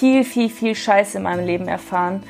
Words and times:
viel, 0.00 0.24
viel, 0.24 0.48
viel 0.48 0.74
Scheiße 0.74 1.18
in 1.18 1.24
meinem 1.24 1.44
Leben 1.44 1.68
erfahren, 1.68 2.22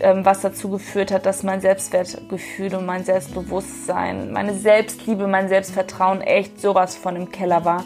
ähm, 0.00 0.26
was 0.26 0.42
dazu 0.42 0.68
geführt 0.68 1.10
hat, 1.10 1.24
dass 1.24 1.42
mein 1.42 1.62
Selbstwertgefühl 1.62 2.74
und 2.74 2.84
mein 2.84 3.06
Selbstbewusstsein, 3.06 4.32
meine 4.32 4.52
Selbstliebe, 4.52 5.26
mein 5.26 5.48
Selbstvertrauen 5.48 6.20
echt 6.20 6.60
sowas 6.60 6.94
von 6.94 7.16
im 7.16 7.30
Keller 7.30 7.64
war, 7.64 7.84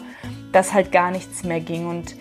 dass 0.51 0.73
halt 0.73 0.91
gar 0.91 1.11
nichts 1.11 1.45
mehr 1.45 1.61
ging. 1.61 1.87
Und 1.87 2.15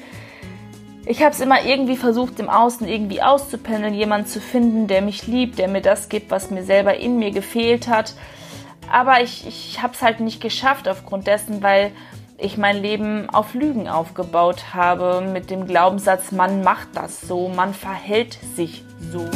ich 1.04 1.20
habe 1.25 1.32
es 1.32 1.40
immer 1.40 1.64
irgendwie 1.64 1.96
versucht, 1.96 2.38
im 2.38 2.48
Außen 2.48 2.86
irgendwie 2.86 3.22
auszupendeln, 3.22 3.92
jemanden 3.92 4.29
zu 4.29 4.40
finden, 4.40 4.86
der 4.86 5.02
mich 5.02 5.27
liebt, 5.27 5.58
der 5.58 5.66
mir 5.66 5.82
das 5.82 6.11
gibt, 6.11 6.30
was 6.30 6.52
mir 6.52 6.62
selber 6.62 6.96
in 6.96 7.18
mir 7.18 7.32
gefehlt 7.32 7.88
hat. 7.88 8.14
Aber 8.88 9.20
ich, 9.20 9.48
ich 9.48 9.82
habe 9.82 9.95
es 9.95 10.02
halt 10.02 10.20
nicht 10.20 10.40
geschafft 10.40 10.86
aufgrund 10.88 11.27
dessen, 11.27 11.61
weil 11.61 11.90
ich 12.40 12.57
mein 12.57 12.80
Leben 12.80 13.29
auf 13.30 13.54
Lügen 13.54 13.89
aufgebaut 13.89 14.72
habe 14.72 15.21
mit 15.21 15.50
dem 15.50 15.67
Glaubenssatz, 15.67 16.32
man 16.32 16.63
macht 16.63 16.89
das 16.94 17.21
so, 17.21 17.49
man 17.49 17.75
verhält 17.75 18.39
sich 18.57 18.82
so. 19.13 19.29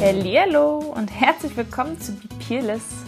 Hallo 0.00 0.78
und 0.94 1.08
herzlich 1.08 1.56
willkommen 1.56 1.98
zu 2.00 2.12
Be 2.12 2.28
Peerless. 2.46 3.04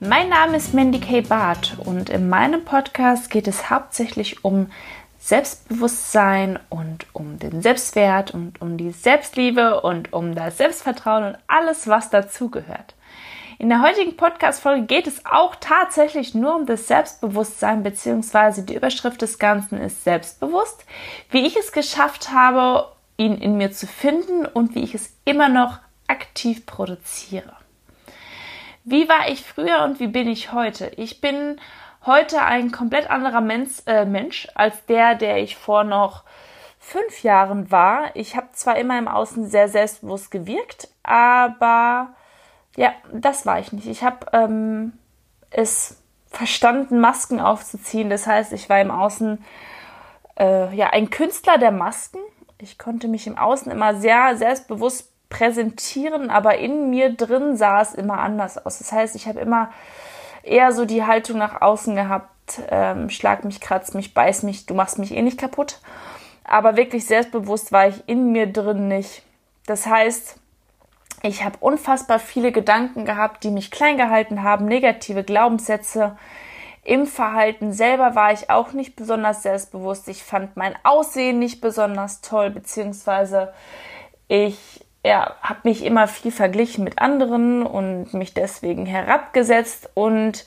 Mein 0.00 0.28
Name 0.28 0.56
ist 0.56 0.74
Mandy 0.74 1.00
K. 1.00 1.22
Barth 1.22 1.76
und 1.78 2.10
in 2.10 2.28
meinem 2.28 2.64
Podcast 2.64 3.30
geht 3.30 3.48
es 3.48 3.70
hauptsächlich 3.70 4.44
um 4.44 4.70
Selbstbewusstsein 5.18 6.58
und 6.68 7.06
um 7.12 7.38
den 7.38 7.62
Selbstwert 7.62 8.34
und 8.34 8.60
um 8.60 8.76
die 8.76 8.90
Selbstliebe 8.90 9.80
und 9.80 10.12
um 10.12 10.34
das 10.34 10.58
Selbstvertrauen 10.58 11.24
und 11.24 11.38
alles, 11.46 11.86
was 11.86 12.10
dazugehört. 12.10 12.94
In 13.62 13.68
der 13.68 13.80
heutigen 13.80 14.16
Podcast-Folge 14.16 14.86
geht 14.86 15.06
es 15.06 15.24
auch 15.24 15.54
tatsächlich 15.54 16.34
nur 16.34 16.56
um 16.56 16.66
das 16.66 16.88
Selbstbewusstsein, 16.88 17.84
beziehungsweise 17.84 18.64
die 18.64 18.74
Überschrift 18.74 19.22
des 19.22 19.38
Ganzen 19.38 19.80
ist 19.80 20.02
Selbstbewusst, 20.02 20.84
wie 21.30 21.46
ich 21.46 21.56
es 21.56 21.70
geschafft 21.70 22.32
habe, 22.32 22.90
ihn 23.18 23.38
in 23.38 23.56
mir 23.56 23.70
zu 23.70 23.86
finden 23.86 24.46
und 24.46 24.74
wie 24.74 24.82
ich 24.82 24.96
es 24.96 25.14
immer 25.24 25.48
noch 25.48 25.78
aktiv 26.08 26.66
produziere. 26.66 27.52
Wie 28.82 29.08
war 29.08 29.28
ich 29.28 29.44
früher 29.44 29.84
und 29.84 30.00
wie 30.00 30.08
bin 30.08 30.26
ich 30.26 30.52
heute? 30.52 30.90
Ich 30.96 31.20
bin 31.20 31.60
heute 32.04 32.42
ein 32.42 32.72
komplett 32.72 33.08
anderer 33.10 33.42
Mensch, 33.42 33.82
äh, 33.86 34.04
Mensch 34.04 34.48
als 34.56 34.86
der, 34.86 35.14
der 35.14 35.36
ich 35.36 35.54
vor 35.54 35.84
noch 35.84 36.24
fünf 36.80 37.22
Jahren 37.22 37.70
war. 37.70 38.10
Ich 38.14 38.34
habe 38.34 38.48
zwar 38.54 38.76
immer 38.76 38.98
im 38.98 39.06
Außen 39.06 39.46
sehr 39.46 39.68
selbstbewusst 39.68 40.32
gewirkt, 40.32 40.88
aber 41.04 42.16
ja, 42.76 42.92
das 43.12 43.46
war 43.46 43.58
ich 43.58 43.72
nicht. 43.72 43.86
Ich 43.86 44.02
habe 44.02 44.26
ähm, 44.32 44.92
es 45.50 46.02
verstanden, 46.28 47.00
Masken 47.00 47.40
aufzuziehen. 47.40 48.08
Das 48.10 48.26
heißt, 48.26 48.52
ich 48.52 48.68
war 48.68 48.80
im 48.80 48.90
Außen 48.90 49.44
äh, 50.38 50.74
ja 50.74 50.90
ein 50.90 51.10
Künstler 51.10 51.58
der 51.58 51.72
Masken. 51.72 52.18
Ich 52.58 52.78
konnte 52.78 53.08
mich 53.08 53.26
im 53.26 53.36
Außen 53.36 53.70
immer 53.70 53.96
sehr 53.96 54.36
selbstbewusst 54.36 55.10
präsentieren, 55.28 56.30
aber 56.30 56.58
in 56.58 56.90
mir 56.90 57.14
drin 57.14 57.56
sah 57.56 57.80
es 57.80 57.94
immer 57.94 58.18
anders 58.18 58.64
aus. 58.64 58.78
Das 58.78 58.92
heißt, 58.92 59.16
ich 59.16 59.26
habe 59.26 59.40
immer 59.40 59.70
eher 60.42 60.72
so 60.72 60.84
die 60.84 61.04
Haltung 61.04 61.38
nach 61.38 61.62
außen 61.62 61.94
gehabt, 61.96 62.60
ähm, 62.70 63.08
schlag 63.08 63.44
mich, 63.44 63.60
kratz 63.60 63.94
mich, 63.94 64.14
beiß 64.14 64.42
mich, 64.42 64.66
du 64.66 64.74
machst 64.74 64.98
mich 64.98 65.14
eh 65.14 65.22
nicht 65.22 65.38
kaputt. 65.38 65.80
Aber 66.44 66.76
wirklich 66.76 67.06
selbstbewusst 67.06 67.72
war 67.72 67.88
ich 67.88 68.06
in 68.06 68.32
mir 68.32 68.46
drin 68.46 68.88
nicht. 68.88 69.22
Das 69.66 69.86
heißt, 69.86 70.36
ich 71.22 71.44
habe 71.44 71.58
unfassbar 71.60 72.18
viele 72.18 72.52
Gedanken 72.52 73.04
gehabt, 73.04 73.44
die 73.44 73.50
mich 73.50 73.70
klein 73.70 73.96
gehalten 73.96 74.42
haben, 74.42 74.64
negative 74.64 75.24
Glaubenssätze. 75.24 76.16
Im 76.84 77.06
Verhalten 77.06 77.72
selber 77.72 78.16
war 78.16 78.32
ich 78.32 78.50
auch 78.50 78.72
nicht 78.72 78.96
besonders 78.96 79.42
selbstbewusst. 79.42 80.08
Ich 80.08 80.24
fand 80.24 80.56
mein 80.56 80.74
Aussehen 80.82 81.38
nicht 81.38 81.60
besonders 81.60 82.22
toll, 82.22 82.50
beziehungsweise 82.50 83.52
ich 84.26 84.84
ja, 85.04 85.34
habe 85.42 85.60
mich 85.64 85.84
immer 85.84 86.08
viel 86.08 86.32
verglichen 86.32 86.84
mit 86.84 86.98
anderen 86.98 87.64
und 87.64 88.14
mich 88.14 88.34
deswegen 88.34 88.86
herabgesetzt 88.86 89.90
und 89.94 90.46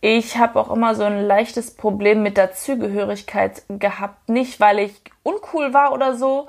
ich 0.00 0.36
habe 0.36 0.60
auch 0.60 0.70
immer 0.70 0.94
so 0.94 1.04
ein 1.04 1.24
leichtes 1.24 1.74
Problem 1.74 2.22
mit 2.22 2.36
der 2.36 2.52
Zugehörigkeit 2.52 3.62
gehabt. 3.68 4.28
Nicht, 4.28 4.60
weil 4.60 4.78
ich 4.78 5.00
uncool 5.22 5.72
war 5.72 5.92
oder 5.92 6.14
so, 6.14 6.46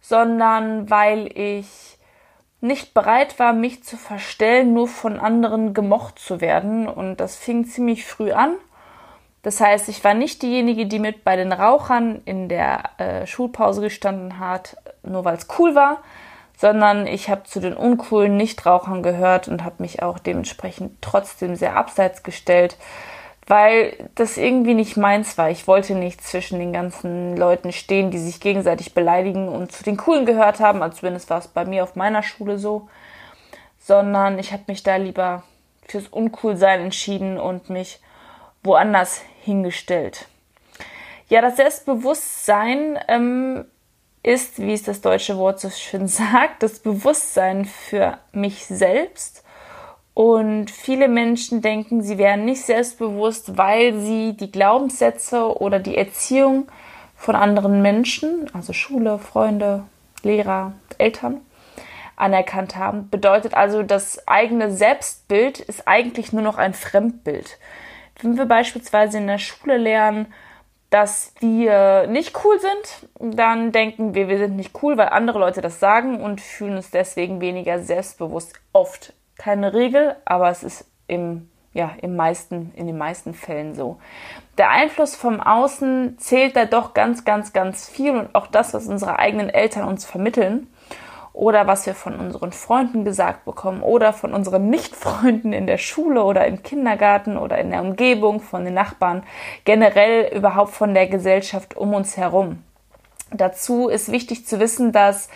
sondern 0.00 0.90
weil 0.90 1.30
ich 1.38 1.97
nicht 2.60 2.94
bereit 2.94 3.38
war, 3.38 3.52
mich 3.52 3.84
zu 3.84 3.96
verstellen, 3.96 4.74
nur 4.74 4.88
von 4.88 5.20
anderen 5.20 5.74
gemocht 5.74 6.18
zu 6.18 6.40
werden. 6.40 6.88
Und 6.88 7.18
das 7.18 7.36
fing 7.36 7.66
ziemlich 7.66 8.04
früh 8.04 8.32
an. 8.32 8.54
Das 9.42 9.60
heißt, 9.60 9.88
ich 9.88 10.02
war 10.02 10.14
nicht 10.14 10.42
diejenige, 10.42 10.86
die 10.86 10.98
mit 10.98 11.24
bei 11.24 11.36
den 11.36 11.52
Rauchern 11.52 12.20
in 12.24 12.48
der 12.48 12.90
äh, 12.98 13.26
Schulpause 13.26 13.80
gestanden 13.80 14.40
hat, 14.40 14.76
nur 15.02 15.24
weil 15.24 15.36
es 15.36 15.46
cool 15.58 15.74
war, 15.74 15.98
sondern 16.56 17.06
ich 17.06 17.30
habe 17.30 17.44
zu 17.44 17.60
den 17.60 17.74
uncoolen 17.74 18.36
Nichtrauchern 18.36 19.02
gehört 19.02 19.46
und 19.46 19.64
habe 19.64 19.76
mich 19.78 20.02
auch 20.02 20.18
dementsprechend 20.18 21.00
trotzdem 21.00 21.54
sehr 21.54 21.76
abseits 21.76 22.24
gestellt, 22.24 22.76
weil 23.48 24.10
das 24.14 24.36
irgendwie 24.36 24.74
nicht 24.74 24.98
meins 24.98 25.38
war. 25.38 25.50
Ich 25.50 25.66
wollte 25.66 25.94
nicht 25.94 26.22
zwischen 26.22 26.58
den 26.58 26.72
ganzen 26.72 27.34
Leuten 27.36 27.72
stehen, 27.72 28.10
die 28.10 28.18
sich 28.18 28.40
gegenseitig 28.40 28.92
beleidigen 28.92 29.48
und 29.48 29.72
zu 29.72 29.82
den 29.82 29.96
Coolen 29.96 30.26
gehört 30.26 30.60
haben, 30.60 30.82
als 30.82 30.98
zumindest 30.98 31.30
war 31.30 31.38
es 31.38 31.48
bei 31.48 31.64
mir 31.64 31.82
auf 31.82 31.96
meiner 31.96 32.22
Schule 32.22 32.58
so, 32.58 32.88
sondern 33.78 34.38
ich 34.38 34.52
habe 34.52 34.64
mich 34.66 34.82
da 34.82 34.96
lieber 34.96 35.44
fürs 35.86 36.08
Uncoolsein 36.08 36.82
entschieden 36.82 37.40
und 37.40 37.70
mich 37.70 38.00
woanders 38.62 39.22
hingestellt. 39.42 40.28
Ja, 41.30 41.40
das 41.40 41.56
Selbstbewusstsein 41.56 42.98
ähm, 43.08 43.64
ist, 44.22 44.58
wie 44.58 44.74
es 44.74 44.82
das 44.82 45.00
deutsche 45.00 45.38
Wort 45.38 45.58
so 45.58 45.70
schön 45.70 46.06
sagt, 46.08 46.62
das 46.62 46.80
Bewusstsein 46.80 47.64
für 47.64 48.18
mich 48.32 48.66
selbst 48.66 49.42
und 50.18 50.68
viele 50.68 51.06
Menschen 51.06 51.62
denken, 51.62 52.02
sie 52.02 52.18
wären 52.18 52.44
nicht 52.44 52.62
selbstbewusst, 52.62 53.56
weil 53.56 54.00
sie 54.00 54.36
die 54.36 54.50
Glaubenssätze 54.50 55.56
oder 55.60 55.78
die 55.78 55.96
Erziehung 55.96 56.66
von 57.14 57.36
anderen 57.36 57.82
Menschen, 57.82 58.50
also 58.52 58.72
Schule, 58.72 59.20
Freunde, 59.20 59.84
Lehrer, 60.24 60.72
Eltern, 60.98 61.40
anerkannt 62.16 62.74
haben. 62.74 63.08
Bedeutet 63.10 63.54
also, 63.54 63.84
das 63.84 64.26
eigene 64.26 64.72
Selbstbild 64.72 65.60
ist 65.60 65.86
eigentlich 65.86 66.32
nur 66.32 66.42
noch 66.42 66.58
ein 66.58 66.74
Fremdbild. 66.74 67.56
Wenn 68.20 68.36
wir 68.36 68.46
beispielsweise 68.46 69.18
in 69.18 69.28
der 69.28 69.38
Schule 69.38 69.76
lernen, 69.76 70.34
dass 70.90 71.32
wir 71.38 72.08
nicht 72.08 72.34
cool 72.44 72.58
sind, 72.58 73.36
dann 73.36 73.70
denken 73.70 74.16
wir, 74.16 74.26
wir 74.26 74.38
sind 74.38 74.56
nicht 74.56 74.82
cool, 74.82 74.96
weil 74.96 75.10
andere 75.10 75.38
Leute 75.38 75.60
das 75.60 75.78
sagen 75.78 76.20
und 76.20 76.40
fühlen 76.40 76.74
uns 76.74 76.90
deswegen 76.90 77.40
weniger 77.40 77.78
selbstbewusst. 77.78 78.54
Oft 78.72 79.14
keine 79.38 79.72
Regel, 79.72 80.16
aber 80.24 80.50
es 80.50 80.62
ist 80.62 80.84
im, 81.06 81.48
ja, 81.72 81.92
im 82.02 82.16
meisten, 82.16 82.72
in 82.76 82.86
den 82.86 82.98
meisten 82.98 83.32
Fällen 83.32 83.74
so. 83.74 83.98
Der 84.58 84.70
Einfluss 84.70 85.14
vom 85.14 85.40
Außen 85.40 86.18
zählt 86.18 86.56
da 86.56 86.64
doch 86.66 86.92
ganz, 86.92 87.24
ganz, 87.24 87.52
ganz 87.52 87.88
viel 87.88 88.16
und 88.16 88.34
auch 88.34 88.48
das, 88.48 88.74
was 88.74 88.86
unsere 88.86 89.18
eigenen 89.18 89.48
Eltern 89.48 89.88
uns 89.88 90.04
vermitteln 90.04 90.66
oder 91.32 91.68
was 91.68 91.86
wir 91.86 91.94
von 91.94 92.16
unseren 92.16 92.50
Freunden 92.50 93.04
gesagt 93.04 93.44
bekommen 93.44 93.82
oder 93.82 94.12
von 94.12 94.34
unseren 94.34 94.68
Nichtfreunden 94.70 95.52
in 95.52 95.68
der 95.68 95.78
Schule 95.78 96.24
oder 96.24 96.46
im 96.46 96.64
Kindergarten 96.64 97.38
oder 97.38 97.58
in 97.58 97.70
der 97.70 97.82
Umgebung, 97.82 98.40
von 98.40 98.64
den 98.64 98.74
Nachbarn, 98.74 99.22
generell 99.64 100.34
überhaupt 100.36 100.72
von 100.72 100.94
der 100.94 101.06
Gesellschaft 101.06 101.76
um 101.76 101.94
uns 101.94 102.16
herum. 102.16 102.64
Dazu 103.30 103.88
ist 103.88 104.10
wichtig 104.10 104.46
zu 104.46 104.58
wissen, 104.58 104.90
dass 104.90 105.28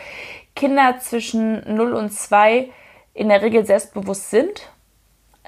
Kinder 0.57 0.97
zwischen 0.99 1.63
0 1.73 1.93
und 1.93 2.13
2 2.13 2.69
in 3.15 3.29
der 3.29 3.43
Regel 3.43 3.65
selbstbewusst 3.65 4.31
sind. 4.31 4.69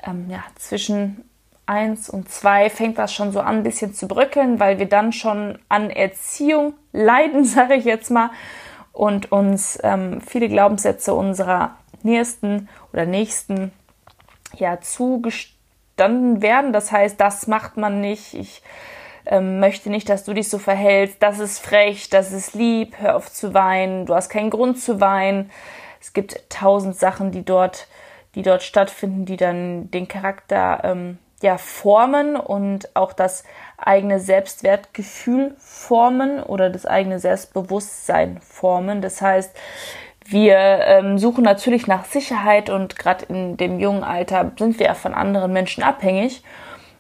Ähm, 0.03 0.27
ja, 0.29 0.43
zwischen 0.57 1.29
1 1.67 2.11
und 2.11 2.31
2 2.31 2.71
fängt 2.71 2.99
das 2.99 3.13
schon 3.13 3.33
so 3.33 3.41
an, 3.41 3.57
ein 3.57 3.63
bisschen 3.63 3.95
zu 3.95 4.07
bröckeln, 4.07 4.61
weil 4.61 4.79
wir 4.79 4.87
dann 4.87 5.13
schon 5.13 5.59
an 5.69 5.91
Erziehung 5.91 6.75
leiden, 6.93 7.45
sage 7.45 7.75
ich 7.75 7.85
jetzt 7.85 8.11
mal, 8.11 8.31
und 8.93 9.33
uns 9.33 9.79
ähm, 9.83 10.21
viele 10.21 10.49
Glaubenssätze 10.49 11.15
unserer 11.15 11.77
Nächsten 12.03 12.69
oder 12.93 13.07
Nächsten 13.07 13.73
ja 14.57 14.81
zugestanden 14.81 16.43
werden. 16.43 16.73
Das 16.73 16.93
heißt, 16.93 17.21
das 17.21 17.47
macht 17.47 17.77
man 17.77 18.01
nicht. 18.01 18.35
Ich 18.35 18.63
ähm, 19.27 19.59
möchte 19.59 19.91
nicht, 19.91 20.09
dass 20.09 20.25
du 20.25 20.35
dich 20.35 20.49
so 20.49 20.59
verhältst. 20.59 21.17
Das 21.21 21.39
ist 21.39 21.59
frech, 21.59 22.11
das 22.11 22.31
ist 22.31 22.55
lieb. 22.55 22.95
Hör 22.99 23.17
auf 23.17 23.33
zu 23.33 23.55
weinen. 23.55 24.07
Du 24.07 24.15
hast 24.15 24.29
keinen 24.29 24.51
Grund 24.51 24.79
zu 24.81 25.01
weinen. 25.01 25.51
Es 26.05 26.13
gibt 26.13 26.51
tausend 26.51 26.97
Sachen, 26.97 27.31
die 27.31 27.47
dort, 27.47 27.89
die 28.35 28.43
dort 28.43 28.63
stattfinden, 28.63 29.25
die 29.25 29.39
dann 29.39 29.91
den 29.91 30.07
Charakter 30.07 30.83
ähm, 30.85 31.17
ja 31.41 31.57
formen 31.57 32.37
und 32.37 32.95
auch 32.95 33.15
das 33.15 33.43
eigene 33.79 34.21
Selbstwertgefühl 34.21 35.55
formen 35.57 36.43
oder 36.43 36.69
das 36.69 36.85
eigene 36.85 37.19
Selbstbewusstsein 37.19 38.39
formen. 38.43 39.01
Das 39.01 39.23
heißt, 39.23 39.57
wir 40.27 40.59
ähm, 40.59 41.17
suchen 41.17 41.43
natürlich 41.43 41.87
nach 41.87 42.05
Sicherheit 42.05 42.69
und 42.69 42.99
gerade 42.99 43.25
in 43.25 43.57
dem 43.57 43.81
jungen 43.81 44.05
Alter 44.05 44.53
sind 44.59 44.79
wir 44.79 44.89
ja 44.89 44.95
von 44.95 45.15
anderen 45.15 45.55
Menschen 45.55 45.83
abhängig 45.83 46.43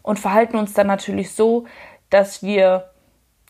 und 0.02 0.18
verhalten 0.18 0.56
uns 0.56 0.72
dann 0.72 0.86
natürlich 0.86 1.34
so, 1.34 1.66
dass 2.08 2.42
wir 2.42 2.88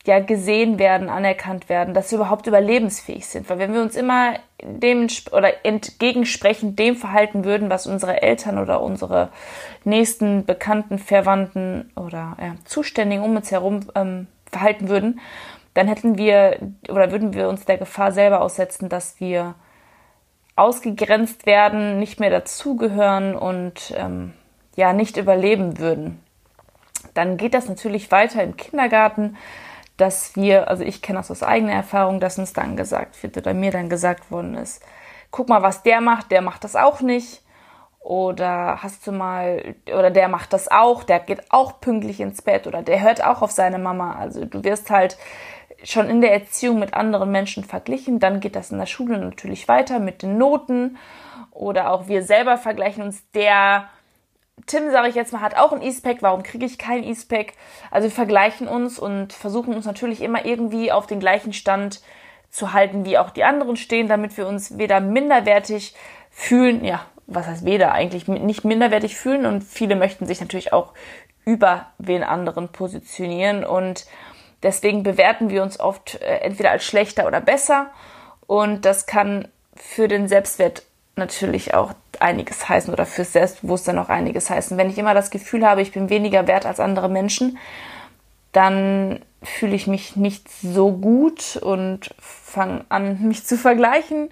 ja 0.07 0.19
gesehen 0.19 0.79
werden, 0.79 1.09
anerkannt 1.09 1.69
werden, 1.69 1.93
dass 1.93 2.11
wir 2.11 2.17
überhaupt 2.17 2.47
überlebensfähig 2.47 3.25
sind. 3.25 3.49
Weil 3.49 3.59
wenn 3.59 3.73
wir 3.73 3.81
uns 3.81 3.95
immer 3.95 4.35
dem 4.63 5.07
oder 5.31 5.65
entgegensprechend 5.65 6.77
dem 6.79 6.95
verhalten 6.95 7.43
würden, 7.43 7.69
was 7.69 7.87
unsere 7.87 8.21
Eltern 8.21 8.57
oder 8.57 8.81
unsere 8.81 9.29
nächsten 9.83 10.45
Bekannten, 10.45 10.99
Verwandten 10.99 11.91
oder 11.95 12.37
ja, 12.39 12.55
Zuständigen 12.65 13.23
um 13.23 13.35
uns 13.35 13.51
herum 13.51 13.81
ähm, 13.95 14.27
verhalten 14.51 14.89
würden, 14.89 15.19
dann 15.73 15.87
hätten 15.87 16.17
wir 16.17 16.57
oder 16.87 17.11
würden 17.11 17.33
wir 17.33 17.49
uns 17.49 17.65
der 17.65 17.77
Gefahr 17.77 18.11
selber 18.11 18.41
aussetzen, 18.41 18.89
dass 18.89 19.19
wir 19.19 19.55
ausgegrenzt 20.55 21.45
werden, 21.45 21.99
nicht 21.99 22.19
mehr 22.19 22.29
dazugehören 22.29 23.35
und 23.35 23.93
ähm, 23.97 24.33
ja 24.75 24.93
nicht 24.93 25.17
überleben 25.17 25.79
würden. 25.79 26.21
Dann 27.13 27.37
geht 27.37 27.53
das 27.53 27.67
natürlich 27.67 28.11
weiter 28.11 28.41
im 28.43 28.55
Kindergarten, 28.55 29.37
dass 29.97 30.35
wir, 30.35 30.69
also 30.69 30.83
ich 30.83 31.01
kenne 31.01 31.19
das 31.19 31.31
aus 31.31 31.43
eigener 31.43 31.73
Erfahrung, 31.73 32.19
dass 32.19 32.37
uns 32.37 32.53
dann 32.53 32.75
gesagt 32.75 33.21
wird 33.23 33.37
oder 33.37 33.53
mir 33.53 33.71
dann 33.71 33.89
gesagt 33.89 34.31
worden 34.31 34.55
ist, 34.55 34.83
guck 35.31 35.49
mal, 35.49 35.61
was 35.61 35.83
der 35.83 36.01
macht, 36.01 36.31
der 36.31 36.41
macht 36.41 36.63
das 36.63 36.75
auch 36.75 37.01
nicht. 37.01 37.41
Oder 37.99 38.83
hast 38.83 39.07
du 39.07 39.11
mal, 39.11 39.75
oder 39.87 40.11
der 40.11 40.27
macht 40.27 40.53
das 40.53 40.69
auch, 40.69 41.03
der 41.03 41.19
geht 41.19 41.51
auch 41.51 41.79
pünktlich 41.79 42.19
ins 42.19 42.43
Bett 42.43 42.67
oder 42.67 42.83
der 42.83 43.01
hört 43.01 43.25
auch 43.25 43.41
auf 43.41 43.49
seine 43.49 43.79
Mama. 43.79 44.15
Also 44.15 44.45
du 44.45 44.63
wirst 44.63 44.91
halt 44.91 45.17
schon 45.83 46.07
in 46.09 46.21
der 46.21 46.31
Erziehung 46.33 46.77
mit 46.77 46.93
anderen 46.93 47.31
Menschen 47.31 47.63
verglichen. 47.63 48.19
Dann 48.19 48.41
geht 48.41 48.55
das 48.55 48.71
in 48.71 48.77
der 48.77 48.85
Schule 48.85 49.17
natürlich 49.17 49.67
weiter 49.67 49.99
mit 49.99 50.21
den 50.21 50.37
Noten. 50.37 50.97
Oder 51.49 51.91
auch 51.91 52.07
wir 52.07 52.21
selber 52.21 52.57
vergleichen 52.57 53.03
uns 53.03 53.23
der 53.31 53.89
Tim, 54.67 54.89
sage 54.91 55.09
ich 55.09 55.15
jetzt 55.15 55.31
mal, 55.31 55.41
hat 55.41 55.57
auch 55.57 55.71
ein 55.73 55.81
E-Spec, 55.81 56.21
warum 56.21 56.41
kriege 56.41 56.65
ich 56.65 56.77
kein 56.77 57.03
E-Spec? 57.03 57.53
Also 57.91 58.07
wir 58.07 58.15
vergleichen 58.15 58.67
uns 58.67 58.97
und 58.97 59.31
versuchen 59.33 59.75
uns 59.75 59.85
natürlich 59.85 60.21
immer 60.21 60.45
irgendwie 60.45 60.91
auf 60.91 61.05
den 61.05 61.19
gleichen 61.19 61.53
Stand 61.53 62.01
zu 62.49 62.73
halten, 62.73 63.05
wie 63.05 63.17
auch 63.17 63.29
die 63.29 63.43
anderen 63.43 63.75
stehen, 63.75 64.07
damit 64.07 64.37
wir 64.37 64.47
uns 64.47 64.77
weder 64.77 65.01
minderwertig 65.01 65.93
fühlen, 66.31 66.83
ja, 66.83 67.05
was 67.27 67.47
heißt 67.47 67.65
weder 67.65 67.91
eigentlich, 67.91 68.27
nicht 68.27 68.65
minderwertig 68.65 69.15
fühlen 69.15 69.45
und 69.45 69.63
viele 69.63 69.95
möchten 69.95 70.25
sich 70.25 70.41
natürlich 70.41 70.73
auch 70.73 70.93
über 71.43 71.87
wen 71.97 72.23
anderen 72.23 72.69
positionieren 72.69 73.63
und 73.63 74.05
deswegen 74.63 75.03
bewerten 75.03 75.49
wir 75.49 75.61
uns 75.61 75.79
oft 75.79 76.21
äh, 76.21 76.37
entweder 76.37 76.71
als 76.71 76.83
schlechter 76.83 77.27
oder 77.27 77.41
besser 77.41 77.91
und 78.47 78.85
das 78.85 79.05
kann 79.05 79.47
für 79.75 80.07
den 80.07 80.27
Selbstwert 80.27 80.83
natürlich 81.15 81.73
auch 81.73 81.93
einiges 82.25 82.67
heißen 82.67 82.91
oder 82.91 83.05
fürs 83.05 83.33
Selbstbewusstsein 83.33 83.99
auch 83.99 84.09
einiges 84.09 84.49
heißen. 84.49 84.77
Wenn 84.77 84.89
ich 84.89 84.97
immer 84.97 85.13
das 85.13 85.29
Gefühl 85.29 85.65
habe, 85.65 85.81
ich 85.81 85.91
bin 85.91 86.09
weniger 86.09 86.47
wert 86.47 86.65
als 86.65 86.79
andere 86.79 87.07
Menschen, 87.07 87.57
dann 88.51 89.19
fühle 89.43 89.75
ich 89.75 89.85
mich 89.85 90.15
nicht 90.15 90.49
so 90.49 90.91
gut 90.91 91.57
und 91.57 92.15
fange 92.19 92.85
an, 92.89 93.21
mich 93.27 93.45
zu 93.45 93.57
vergleichen. 93.57 94.29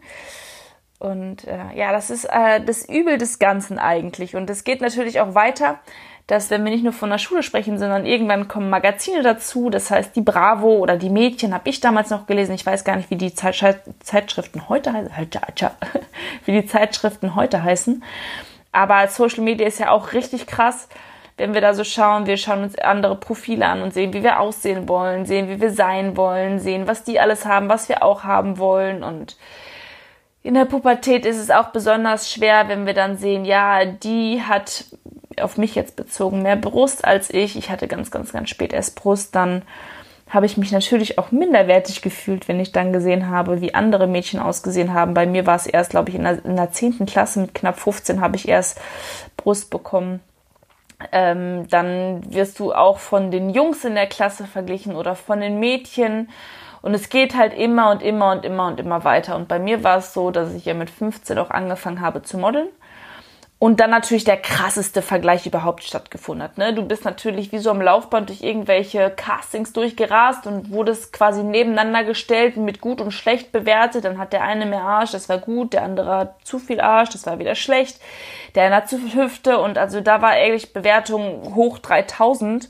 Und 0.99 1.45
äh, 1.45 1.75
ja, 1.75 1.91
das 1.91 2.09
ist 2.09 2.25
äh, 2.25 2.61
das 2.65 2.87
Übel 2.87 3.17
des 3.17 3.37
Ganzen 3.37 3.77
eigentlich. 3.77 4.35
Und 4.35 4.49
es 4.49 4.63
geht 4.63 4.81
natürlich 4.81 5.19
auch 5.19 5.35
weiter 5.35 5.79
dass 6.27 6.49
wenn 6.49 6.63
wir 6.63 6.71
nicht 6.71 6.83
nur 6.83 6.93
von 6.93 7.09
der 7.09 7.17
Schule 7.17 7.43
sprechen, 7.43 7.77
sondern 7.77 8.05
irgendwann 8.05 8.47
kommen 8.47 8.69
Magazine 8.69 9.21
dazu, 9.23 9.69
das 9.69 9.91
heißt 9.91 10.15
die 10.15 10.21
Bravo 10.21 10.77
oder 10.77 10.95
die 10.95 11.09
Mädchen 11.09 11.53
habe 11.53 11.69
ich 11.69 11.81
damals 11.81 12.09
noch 12.09 12.27
gelesen. 12.27 12.55
Ich 12.55 12.65
weiß 12.65 12.85
gar 12.85 12.95
nicht, 12.95 13.09
wie 13.09 13.17
die 13.17 13.33
Zeitschriften 13.33 14.69
heute 14.69 14.93
heißen, 14.93 15.11
wie 16.45 16.51
die 16.53 16.65
Zeitschriften 16.65 17.35
heute 17.35 17.63
heißen. 17.63 18.03
Aber 18.71 19.07
Social 19.07 19.43
Media 19.43 19.67
ist 19.67 19.79
ja 19.79 19.91
auch 19.91 20.13
richtig 20.13 20.47
krass, 20.47 20.87
wenn 21.35 21.53
wir 21.53 21.61
da 21.61 21.73
so 21.73 21.83
schauen. 21.83 22.25
Wir 22.25 22.37
schauen 22.37 22.63
uns 22.63 22.77
andere 22.77 23.17
Profile 23.17 23.65
an 23.65 23.81
und 23.81 23.93
sehen, 23.93 24.13
wie 24.13 24.23
wir 24.23 24.39
aussehen 24.39 24.87
wollen, 24.87 25.25
sehen, 25.25 25.49
wie 25.49 25.59
wir 25.59 25.71
sein 25.71 26.15
wollen, 26.15 26.59
sehen, 26.59 26.87
was 26.87 27.03
die 27.03 27.19
alles 27.19 27.45
haben, 27.45 27.67
was 27.67 27.89
wir 27.89 28.01
auch 28.01 28.23
haben 28.23 28.57
wollen 28.57 29.03
und 29.03 29.35
in 30.43 30.55
der 30.55 30.65
Pubertät 30.65 31.25
ist 31.25 31.37
es 31.37 31.49
auch 31.49 31.69
besonders 31.69 32.29
schwer, 32.29 32.67
wenn 32.67 32.85
wir 32.85 32.93
dann 32.93 33.15
sehen, 33.17 33.45
ja, 33.45 33.85
die 33.85 34.41
hat 34.41 34.83
auf 35.41 35.57
mich 35.57 35.75
jetzt 35.75 35.95
bezogen 35.95 36.41
mehr 36.41 36.55
Brust 36.55 37.05
als 37.05 37.29
ich. 37.29 37.55
Ich 37.55 37.69
hatte 37.69 37.87
ganz, 37.87 38.11
ganz, 38.11 38.31
ganz 38.31 38.49
spät 38.49 38.73
erst 38.73 38.95
Brust. 38.95 39.35
Dann 39.35 39.63
habe 40.29 40.45
ich 40.45 40.57
mich 40.57 40.71
natürlich 40.71 41.19
auch 41.19 41.31
minderwertig 41.31 42.01
gefühlt, 42.01 42.47
wenn 42.47 42.59
ich 42.59 42.71
dann 42.71 42.91
gesehen 42.91 43.29
habe, 43.29 43.61
wie 43.61 43.75
andere 43.75 44.07
Mädchen 44.07 44.39
ausgesehen 44.39 44.93
haben. 44.93 45.13
Bei 45.13 45.27
mir 45.27 45.45
war 45.45 45.55
es 45.55 45.67
erst, 45.67 45.91
glaube 45.91 46.09
ich, 46.09 46.15
in 46.15 46.23
der, 46.23 46.43
in 46.43 46.55
der 46.55 46.71
10. 46.71 47.05
Klasse 47.05 47.39
mit 47.41 47.53
knapp 47.53 47.79
15 47.79 48.19
habe 48.19 48.35
ich 48.35 48.47
erst 48.47 48.81
Brust 49.37 49.69
bekommen. 49.69 50.21
Ähm, 51.11 51.67
dann 51.69 52.33
wirst 52.33 52.59
du 52.59 52.73
auch 52.73 52.97
von 52.99 53.29
den 53.29 53.49
Jungs 53.49 53.83
in 53.85 53.95
der 53.95 54.07
Klasse 54.07 54.45
verglichen 54.45 54.95
oder 54.95 55.15
von 55.15 55.39
den 55.39 55.59
Mädchen. 55.59 56.29
Und 56.81 56.93
es 56.93 57.09
geht 57.09 57.35
halt 57.35 57.53
immer 57.53 57.91
und 57.91 58.01
immer 58.01 58.31
und 58.31 58.43
immer 58.43 58.67
und 58.67 58.79
immer 58.79 59.03
weiter. 59.03 59.35
Und 59.35 59.47
bei 59.47 59.59
mir 59.59 59.83
war 59.83 59.97
es 59.97 60.13
so, 60.13 60.31
dass 60.31 60.53
ich 60.53 60.65
ja 60.65 60.73
mit 60.73 60.89
15 60.89 61.37
auch 61.37 61.49
angefangen 61.49 62.01
habe 62.01 62.23
zu 62.23 62.37
modeln 62.37 62.69
und 63.63 63.79
dann 63.79 63.91
natürlich 63.91 64.25
der 64.25 64.35
krasseste 64.35 65.01
Vergleich 65.01 65.45
überhaupt 65.45 65.83
stattgefunden 65.85 66.43
hat. 66.43 66.57
Ne? 66.57 66.73
Du 66.73 66.83
bist 66.83 67.05
natürlich 67.05 67.53
wie 67.53 67.59
so 67.59 67.69
am 67.69 67.81
Laufband 67.81 68.27
durch 68.27 68.41
irgendwelche 68.41 69.09
Castings 69.09 69.71
durchgerast 69.71 70.45
und 70.47 70.69
wurdest 70.69 71.13
quasi 71.13 71.45
nebeneinander 71.45 72.03
gestellt 72.03 72.57
mit 72.57 72.81
gut 72.81 72.99
und 72.99 73.11
schlecht 73.11 73.53
bewertet. 73.53 74.03
Dann 74.03 74.17
hat 74.17 74.33
der 74.33 74.41
eine 74.41 74.65
mehr 74.65 74.81
Arsch, 74.81 75.11
das 75.11 75.29
war 75.29 75.37
gut, 75.37 75.71
der 75.71 75.83
andere 75.83 76.13
hat 76.13 76.35
zu 76.43 76.59
viel 76.59 76.81
Arsch, 76.81 77.11
das 77.11 77.25
war 77.25 77.39
wieder 77.39 77.55
schlecht. 77.55 78.01
Der 78.53 78.65
eine 78.65 78.75
hat 78.75 78.89
zu 78.89 78.97
viel 78.97 79.23
Hüfte 79.23 79.57
und 79.57 79.77
also 79.77 80.01
da 80.01 80.21
war 80.21 80.31
eigentlich 80.31 80.73
Bewertung 80.73 81.55
hoch 81.55 81.79
3000. 81.79 82.67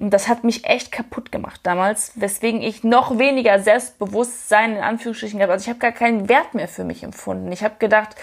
Und 0.00 0.10
das 0.10 0.28
hat 0.28 0.44
mich 0.44 0.64
echt 0.64 0.92
kaputt 0.92 1.30
gemacht 1.30 1.60
damals, 1.62 2.12
weswegen 2.14 2.62
ich 2.62 2.84
noch 2.84 3.18
weniger 3.18 3.58
Selbstbewusstsein 3.58 4.76
in 4.76 4.82
Anführungsstrichen 4.82 5.38
gehabt. 5.38 5.52
Also 5.52 5.64
ich 5.64 5.68
habe 5.68 5.78
gar 5.78 5.92
keinen 5.92 6.28
Wert 6.30 6.54
mehr 6.54 6.68
für 6.68 6.84
mich 6.84 7.02
empfunden. 7.02 7.52
Ich 7.52 7.62
habe 7.62 7.74
gedacht, 7.78 8.16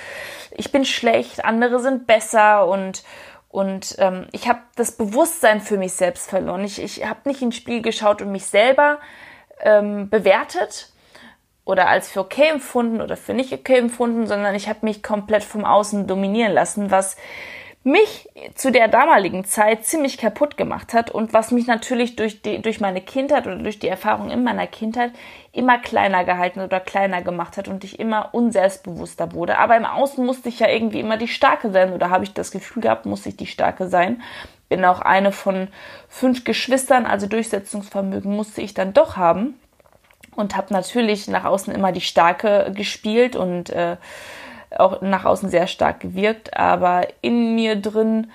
ich 0.52 0.72
bin 0.72 0.86
schlecht, 0.86 1.46
andere 1.46 1.80
sind 1.80 2.08
besser 2.08 2.68
und 2.68 3.04
und 3.50 3.96
ähm, 4.00 4.28
ich 4.34 4.50
habe 4.50 4.60
das 4.76 4.92
Bewusstsein 4.92 5.62
für 5.62 5.78
mich 5.78 5.94
selbst 5.94 6.30
verloren. 6.30 6.64
Ich, 6.64 6.82
ich 6.82 7.08
habe 7.08 7.22
nicht 7.26 7.42
ins 7.42 7.56
Spiel 7.56 7.82
geschaut 7.82 8.22
und 8.22 8.32
mich 8.32 8.46
selber 8.46 9.00
ähm, 9.62 10.10
bewertet 10.10 10.92
oder 11.64 11.88
als 11.88 12.10
für 12.10 12.20
okay 12.20 12.50
empfunden 12.50 13.02
oder 13.02 13.16
für 13.16 13.34
nicht 13.34 13.54
okay 13.54 13.78
empfunden, 13.78 14.28
sondern 14.28 14.54
ich 14.54 14.68
habe 14.68 14.80
mich 14.82 15.02
komplett 15.02 15.44
vom 15.44 15.64
Außen 15.64 16.08
dominieren 16.08 16.54
lassen, 16.54 16.92
was 16.92 17.18
mich 17.88 18.30
zu 18.54 18.70
der 18.70 18.90
damaligen 18.90 19.46
Zeit 19.46 19.86
ziemlich 19.86 20.18
kaputt 20.18 20.58
gemacht 20.58 20.94
hat 20.94 21.10
und 21.10 21.32
was 21.32 21.52
mich 21.52 21.68
natürlich 21.68 22.18
durch, 22.18 22.42
die, 22.42 22.62
durch 22.62 22.82
meine 22.82 23.00
Kindheit 23.00 23.48
oder 23.48 23.56
durch 23.56 23.80
die 23.80 23.88
Erfahrung 23.88 24.30
in 24.30 24.44
meiner 24.44 24.68
Kindheit 24.68 25.14
immer 25.54 25.78
kleiner 25.78 26.26
gehalten 26.26 26.60
oder 26.60 26.82
kleiner 26.82 27.22
gemacht 27.22 27.56
hat 27.56 27.70
und 27.70 27.86
ich 27.86 27.98
immer 27.98 28.34
unselbstbewusster 28.34 29.32
wurde. 29.32 29.58
Aber 29.58 29.78
im 29.78 29.86
Außen 29.86 30.26
musste 30.26 30.50
ich 30.50 30.60
ja 30.60 30.68
irgendwie 30.68 31.00
immer 31.00 31.16
die 31.16 31.30
Starke 31.30 31.72
sein 31.72 31.94
oder 31.94 32.10
habe 32.10 32.26
ich 32.26 32.34
das 32.34 32.52
Gefühl 32.52 32.84
gehabt, 32.84 33.06
muss 33.06 33.26
ich 33.26 33.38
die 33.38 33.48
Starke 33.48 33.88
sein. 33.88 34.22
Bin 34.68 34.84
auch 34.84 35.00
eine 35.00 35.32
von 35.32 35.70
fünf 36.10 36.44
Geschwistern, 36.44 37.06
also 37.06 37.26
Durchsetzungsvermögen 37.26 38.36
musste 38.36 38.62
ich 38.62 38.74
dann 38.74 38.92
doch 38.92 39.16
haben 39.16 39.58
und 40.36 40.58
habe 40.58 40.74
natürlich 40.74 41.30
nach 41.30 41.46
außen 41.46 41.74
immer 41.74 41.94
die 41.94 42.02
Starke 42.02 42.74
gespielt 42.76 43.38
und 43.38 43.70
äh, 43.70 43.96
auch 44.76 45.02
nach 45.02 45.26
außen 45.26 45.50
sehr 45.50 45.68
stark 45.68 46.00
gewirkt, 46.00 46.58
aber 46.58 47.08
in 47.22 47.56
mir 47.56 47.76
drin 47.76 48.32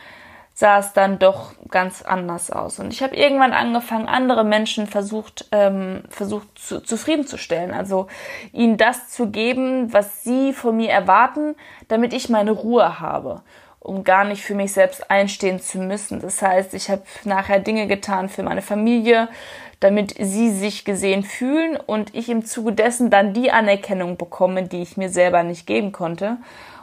sah 0.55 0.79
es 0.79 0.93
dann 0.93 1.19
doch 1.19 1.55
ganz 1.71 2.03
anders 2.03 2.51
aus. 2.51 2.79
Und 2.79 2.93
ich 2.93 3.03
habe 3.03 3.17
irgendwann 3.17 3.53
angefangen, 3.53 4.07
andere 4.07 4.45
Menschen 4.45 4.87
versucht, 4.87 5.47
ähm, 5.51 6.03
versucht 6.11 6.47
zu, 6.59 6.81
zufriedenzustellen. 6.81 7.73
Also 7.73 8.07
ihnen 8.53 8.77
das 8.77 9.09
zu 9.09 9.31
geben, 9.31 9.93
was 9.93 10.23
sie 10.25 10.53
von 10.53 10.77
mir 10.77 10.91
erwarten, 10.91 11.57
damit 11.89 12.13
ich 12.13 12.29
meine 12.29 12.51
Ruhe 12.51 13.01
habe 13.01 13.43
um 13.83 14.05
gar 14.05 14.25
nicht 14.25 14.43
für 14.43 14.55
mich 14.55 14.73
selbst 14.73 15.11
einstehen 15.11 15.61
zu 15.61 15.79
müssen. 15.79 16.21
Das 16.21 16.41
heißt, 16.41 16.73
ich 16.75 16.89
habe 16.89 17.03
nachher 17.25 17.59
Dinge 17.59 17.89
getan 17.89 18.29
für 18.29 18.43
meine 18.43 18.63
Familie, 18.63 19.29
damit 19.81 20.15
sie 20.19 20.51
sich 20.51 20.85
gesehen 20.85 21.25
fühlen 21.25 21.77
und 21.77 22.15
ich 22.15 22.29
im 22.29 22.45
Zuge 22.45 22.73
dessen 22.73 23.11
dann 23.11 23.35
die 23.35 23.51
Anerkennung 23.51 24.17
bekomme, 24.17 24.63
die 24.63 24.83
ich 24.83 24.97
mir 24.97 25.09
selber 25.09 25.43
nicht 25.43 25.67
geben 25.67 25.91
konnte. 25.91 26.37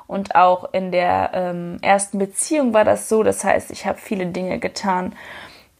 Und 0.08 0.36
auch 0.36 0.74
in 0.74 0.92
der 0.92 1.32
ähm, 1.34 1.78
ersten 1.82 2.20
Beziehung 2.20 2.74
war 2.74 2.84
das 2.84 3.08
so. 3.08 3.24
Das 3.24 3.46
heißt, 3.46 3.72
ich 3.72 3.86
habe 3.86 3.98
viele 3.98 4.26
Dinge 4.26 4.60
getan, 4.60 5.14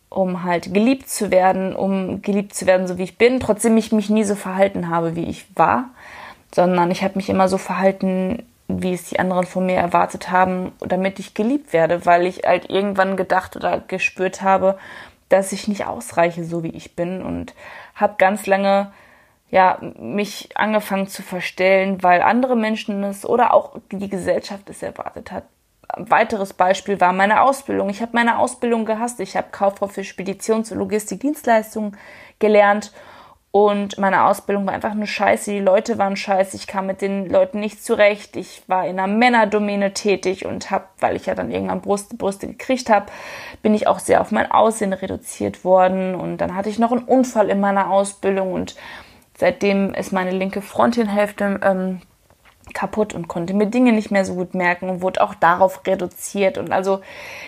um 0.08 0.44
halt 0.44 0.74
geliebt 0.74 1.10
zu 1.10 1.32
werden, 1.32 1.76
um 1.76 2.22
geliebt 2.22 2.56
zu 2.56 2.66
werden, 2.66 2.88
so 2.88 2.98
wie 2.98 3.04
ich 3.04 3.18
bin, 3.18 3.42
trotzdem 3.42 3.76
ich 3.76 3.92
mich 3.92 4.10
nie 4.10 4.24
so 4.24 4.36
verhalten 4.36 4.88
habe, 4.88 5.16
wie 5.18 5.26
ich 5.26 5.46
war, 5.56 5.90
sondern 6.56 6.92
ich 6.92 7.04
habe 7.04 7.16
mich 7.16 7.30
immer 7.30 7.50
so 7.50 7.58
verhalten, 7.58 8.46
wie 8.70 8.94
es 8.94 9.10
die 9.10 9.20
anderen 9.20 9.48
von 9.48 9.66
mir 9.66 9.78
erwartet 9.78 10.30
haben, 10.30 10.74
damit 10.80 11.18
ich 11.18 11.34
geliebt 11.34 11.74
werde, 11.74 12.06
weil 12.06 12.28
ich 12.28 12.44
halt 12.46 12.70
irgendwann 12.70 13.18
gedacht 13.18 13.56
oder 13.56 13.80
gespürt 13.80 14.44
habe, 14.44 14.78
dass 15.28 15.52
ich 15.52 15.68
nicht 15.68 15.86
ausreiche, 15.86 16.44
so 16.46 16.64
wie 16.64 16.70
ich 16.70 16.96
bin 16.96 17.24
und 17.24 17.56
habe 17.96 18.16
ganz 18.20 18.46
lange 18.46 18.92
ja 19.50 19.80
mich 19.98 20.50
angefangen 20.56 21.08
zu 21.08 21.24
verstellen, 21.24 22.04
weil 22.04 22.22
andere 22.22 22.56
Menschen 22.56 23.04
es 23.04 23.26
oder 23.26 23.54
auch 23.56 23.78
die 23.92 24.10
Gesellschaft 24.10 24.70
es 24.70 24.84
erwartet 24.84 25.32
hat. 25.32 25.46
weiteres 25.98 26.54
Beispiel 26.54 27.02
war 27.02 27.12
meine 27.14 27.42
Ausbildung. 27.42 27.90
Ich 27.90 28.04
habe 28.04 28.12
meine 28.14 28.38
Ausbildung 28.38 28.86
gehasst. 28.86 29.20
Ich 29.20 29.36
habe 29.36 29.48
Kauffrau 29.52 29.88
für 29.88 30.04
Speditions- 30.04 30.72
und 30.72 30.78
Logistikdienstleistungen 30.78 31.98
gelernt 32.38 32.92
und 33.52 33.98
meine 33.98 34.26
Ausbildung 34.26 34.68
war 34.68 34.76
einfach 34.76 34.94
nur 34.94 35.08
scheiße. 35.08 35.52
Die 35.52 35.60
Leute 35.60 35.98
waren 35.98 36.16
scheiße. 36.16 36.56
Ich 36.56 36.68
kam 36.68 36.86
mit 36.86 37.02
den 37.02 37.28
Leuten 37.28 37.60
nicht 37.60 37.84
zurecht. 37.84 38.36
Ich 38.36 38.62
war 38.68 38.86
in 38.86 39.00
einer 39.00 39.12
Männerdomäne 39.12 39.94
tätig 39.94 40.46
und 40.46 40.70
habe, 40.70 40.86
weil 41.00 41.16
ich 41.16 41.26
ja 41.26 41.34
dann 41.34 41.50
irgendwann 41.50 41.82
Brust, 41.82 42.16
Brüste 42.20 42.46
gekriegt 42.46 42.92
habe, 42.92 43.08
bin 43.64 43.74
ich 43.74 43.88
auch 43.88 43.98
sehr 43.98 44.22
auf 44.22 44.32
mein 44.32 44.52
Aussehen 44.52 44.94
reduziert 44.94 45.64
worden. 45.64 46.14
Und 46.14 46.38
dann 46.38 46.54
hatte 46.54 46.70
ich 46.70 46.78
noch 46.78 46.92
einen 46.92 47.06
Unfall 47.06 47.50
in 47.50 47.60
meiner 47.60 47.90
Ausbildung 47.90 48.54
und 48.54 48.76
seitdem 49.36 49.96
ist 49.96 50.14
meine 50.14 50.32
linke 50.32 50.62
Frontinhälfte 50.62 51.60
ähm, 51.64 52.02
kaputt 52.76 53.16
und 53.16 53.28
konnte 53.28 53.56
mir 53.56 53.66
Dinge 53.66 53.94
nicht 53.94 54.12
mehr 54.12 54.26
so 54.26 54.36
gut 54.36 54.54
merken 54.54 54.90
und 54.90 55.02
wurde 55.02 55.22
auch 55.22 55.34
darauf 55.34 55.88
reduziert. 55.88 56.60
Und 56.60 56.72
also 56.72 57.02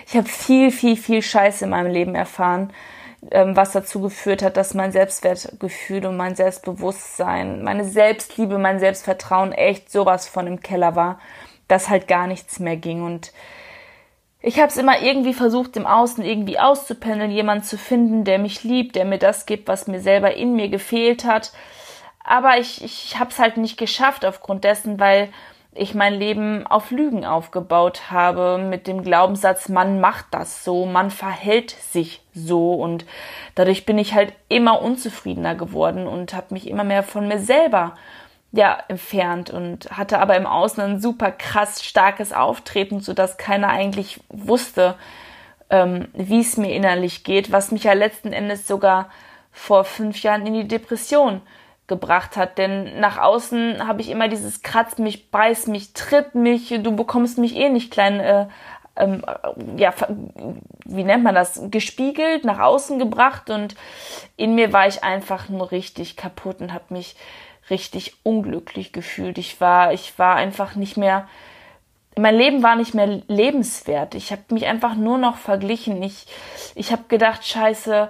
ich 0.07 0.17
habe 0.17 0.27
viel, 0.27 0.71
viel, 0.71 0.97
viel 0.97 1.21
Scheiße 1.21 1.65
in 1.65 1.69
meinem 1.69 1.91
Leben 1.91 2.15
erfahren 2.15 2.73
was 3.21 3.71
dazu 3.71 4.01
geführt 4.01 4.41
hat, 4.41 4.57
dass 4.57 4.73
mein 4.73 4.91
Selbstwertgefühl 4.91 6.05
und 6.07 6.17
mein 6.17 6.35
Selbstbewusstsein, 6.35 7.63
meine 7.63 7.85
Selbstliebe, 7.85 8.57
mein 8.57 8.79
Selbstvertrauen 8.79 9.51
echt 9.51 9.91
sowas 9.91 10.27
von 10.27 10.47
im 10.47 10.61
Keller 10.61 10.95
war, 10.95 11.19
dass 11.67 11.89
halt 11.89 12.07
gar 12.07 12.25
nichts 12.25 12.59
mehr 12.59 12.77
ging. 12.77 13.03
Und 13.03 13.31
ich 14.41 14.57
habe 14.57 14.69
es 14.69 14.77
immer 14.77 15.01
irgendwie 15.01 15.35
versucht, 15.35 15.77
im 15.77 15.85
Außen 15.85 16.25
irgendwie 16.25 16.57
auszupendeln, 16.57 17.29
jemanden 17.29 17.63
zu 17.63 17.77
finden, 17.77 18.23
der 18.23 18.39
mich 18.39 18.63
liebt, 18.63 18.95
der 18.95 19.05
mir 19.05 19.19
das 19.19 19.45
gibt, 19.45 19.67
was 19.67 19.87
mir 19.87 19.99
selber 19.99 20.33
in 20.35 20.55
mir 20.55 20.69
gefehlt 20.69 21.23
hat. 21.23 21.51
Aber 22.23 22.57
ich, 22.57 22.83
ich 22.83 23.19
habe 23.19 23.29
es 23.29 23.37
halt 23.37 23.57
nicht 23.57 23.77
geschafft 23.77 24.25
aufgrund 24.25 24.63
dessen, 24.63 24.99
weil 24.99 25.29
ich 25.73 25.95
mein 25.95 26.13
Leben 26.13 26.67
auf 26.67 26.91
Lügen 26.91 27.25
aufgebaut 27.25 28.11
habe, 28.11 28.57
mit 28.57 28.87
dem 28.87 29.03
Glaubenssatz, 29.03 29.69
man 29.69 30.01
macht 30.01 30.25
das 30.31 30.65
so, 30.65 30.85
man 30.85 31.11
verhält 31.11 31.71
sich 31.71 32.21
so 32.33 32.73
und 32.73 33.05
dadurch 33.55 33.85
bin 33.85 33.97
ich 33.97 34.13
halt 34.13 34.33
immer 34.49 34.81
unzufriedener 34.81 35.55
geworden 35.55 36.07
und 36.07 36.33
habe 36.33 36.47
mich 36.53 36.67
immer 36.67 36.83
mehr 36.83 37.03
von 37.03 37.27
mir 37.27 37.39
selber 37.39 37.95
ja 38.51 38.77
entfernt 38.89 39.49
und 39.49 39.89
hatte 39.97 40.19
aber 40.19 40.35
im 40.35 40.45
Außen 40.45 40.83
ein 40.83 40.99
super 40.99 41.31
krass 41.31 41.85
starkes 41.85 42.33
Auftreten, 42.33 42.99
so 42.99 43.13
dass 43.13 43.37
keiner 43.37 43.69
eigentlich 43.69 44.19
wusste, 44.27 44.95
ähm, 45.69 46.09
wie 46.13 46.41
es 46.41 46.57
mir 46.57 46.73
innerlich 46.75 47.23
geht, 47.23 47.53
was 47.53 47.71
mich 47.71 47.85
ja 47.85 47.93
letzten 47.93 48.33
Endes 48.33 48.67
sogar 48.67 49.09
vor 49.53 49.85
fünf 49.85 50.21
Jahren 50.21 50.45
in 50.45 50.53
die 50.53 50.67
Depression 50.67 51.41
gebracht 51.91 52.37
hat. 52.37 52.57
Denn 52.57 53.01
nach 53.01 53.17
außen 53.17 53.85
habe 53.85 53.99
ich 53.99 54.09
immer 54.09 54.29
dieses 54.29 54.63
Kratz 54.63 54.97
mich, 54.97 55.29
beiß 55.29 55.67
mich, 55.67 55.91
tritt 55.93 56.33
mich, 56.33 56.69
du 56.69 56.95
bekommst 56.95 57.37
mich 57.37 57.57
eh 57.57 57.67
nicht 57.67 57.91
klein, 57.91 58.21
äh, 58.21 58.47
ähm, 58.95 59.21
ja, 59.75 59.93
wie 60.85 61.03
nennt 61.03 61.23
man 61.23 61.35
das, 61.35 61.61
gespiegelt, 61.69 62.45
nach 62.45 62.59
außen 62.59 62.97
gebracht 62.97 63.49
und 63.49 63.75
in 64.37 64.55
mir 64.55 64.71
war 64.71 64.87
ich 64.87 65.03
einfach 65.03 65.49
nur 65.49 65.71
richtig 65.71 66.15
kaputt 66.15 66.61
und 66.61 66.73
habe 66.73 66.93
mich 66.93 67.15
richtig 67.69 68.15
unglücklich 68.23 68.93
gefühlt. 68.93 69.37
Ich 69.37 69.59
war, 69.59 69.91
ich 69.91 70.17
war 70.17 70.35
einfach 70.35 70.75
nicht 70.75 70.95
mehr, 70.95 71.27
mein 72.17 72.35
Leben 72.35 72.63
war 72.63 72.75
nicht 72.75 72.93
mehr 72.93 73.21
lebenswert. 73.27 74.15
Ich 74.15 74.31
habe 74.31 74.43
mich 74.49 74.65
einfach 74.65 74.95
nur 74.95 75.17
noch 75.17 75.37
verglichen. 75.37 76.01
Ich, 76.03 76.27
ich 76.75 76.91
habe 76.91 77.03
gedacht, 77.07 77.45
scheiße, 77.45 78.09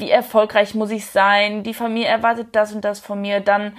wie 0.00 0.10
erfolgreich 0.10 0.74
muss 0.74 0.90
ich 0.90 1.06
sein? 1.06 1.62
Die 1.62 1.74
Familie 1.74 2.08
erwartet 2.08 2.48
das 2.52 2.72
und 2.72 2.84
das 2.84 3.00
von 3.00 3.20
mir. 3.20 3.40
Dann 3.40 3.76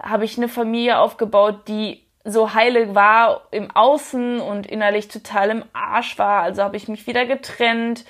habe 0.00 0.24
ich 0.24 0.36
eine 0.36 0.48
Familie 0.48 0.98
aufgebaut, 0.98 1.68
die 1.68 2.02
so 2.24 2.54
heile 2.54 2.94
war 2.94 3.48
im 3.50 3.70
Außen 3.70 4.40
und 4.40 4.66
innerlich 4.66 5.08
total 5.08 5.50
im 5.50 5.64
Arsch 5.72 6.18
war. 6.18 6.42
Also 6.42 6.62
habe 6.62 6.76
ich 6.76 6.88
mich 6.88 7.06
wieder 7.06 7.26
getrennt. 7.26 8.04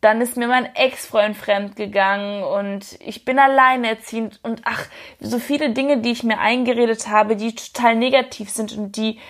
Dann 0.00 0.20
ist 0.20 0.36
mir 0.36 0.48
mein 0.48 0.74
Ex-Freund 0.74 1.36
fremd 1.36 1.76
gegangen 1.76 2.42
und 2.42 2.98
ich 2.98 3.24
bin 3.24 3.38
alleinerziehend 3.38 4.40
und 4.42 4.62
ach, 4.64 4.86
so 5.20 5.38
viele 5.38 5.70
Dinge, 5.70 5.98
die 5.98 6.10
ich 6.10 6.24
mir 6.24 6.40
eingeredet 6.40 7.06
habe, 7.06 7.36
die 7.36 7.54
total 7.54 7.94
negativ 7.94 8.50
sind 8.50 8.76
und 8.76 8.96
die 8.96 9.20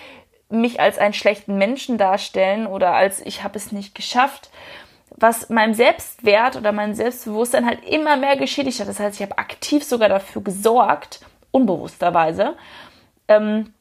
mich 0.49 0.79
als 0.79 0.97
einen 0.97 1.13
schlechten 1.13 1.57
Menschen 1.57 1.97
darstellen 1.97 2.65
oder 2.65 2.93
als 2.93 3.23
ich 3.23 3.43
habe 3.43 3.57
es 3.57 3.71
nicht 3.71 3.93
geschafft 3.93 4.49
was 5.17 5.49
meinem 5.49 5.73
Selbstwert 5.73 6.55
oder 6.55 6.71
mein 6.71 6.95
Selbstbewusstsein 6.95 7.65
halt 7.65 7.83
immer 7.85 8.17
mehr 8.17 8.35
geschädigt 8.35 8.79
hat. 8.79 8.87
Das 8.87 8.99
heißt, 8.99 9.19
ich 9.19 9.21
habe 9.21 9.37
aktiv 9.37 9.83
sogar 9.83 10.09
dafür 10.09 10.41
gesorgt, 10.41 11.21
unbewussterweise, 11.51 12.55
ähm, 13.27 13.73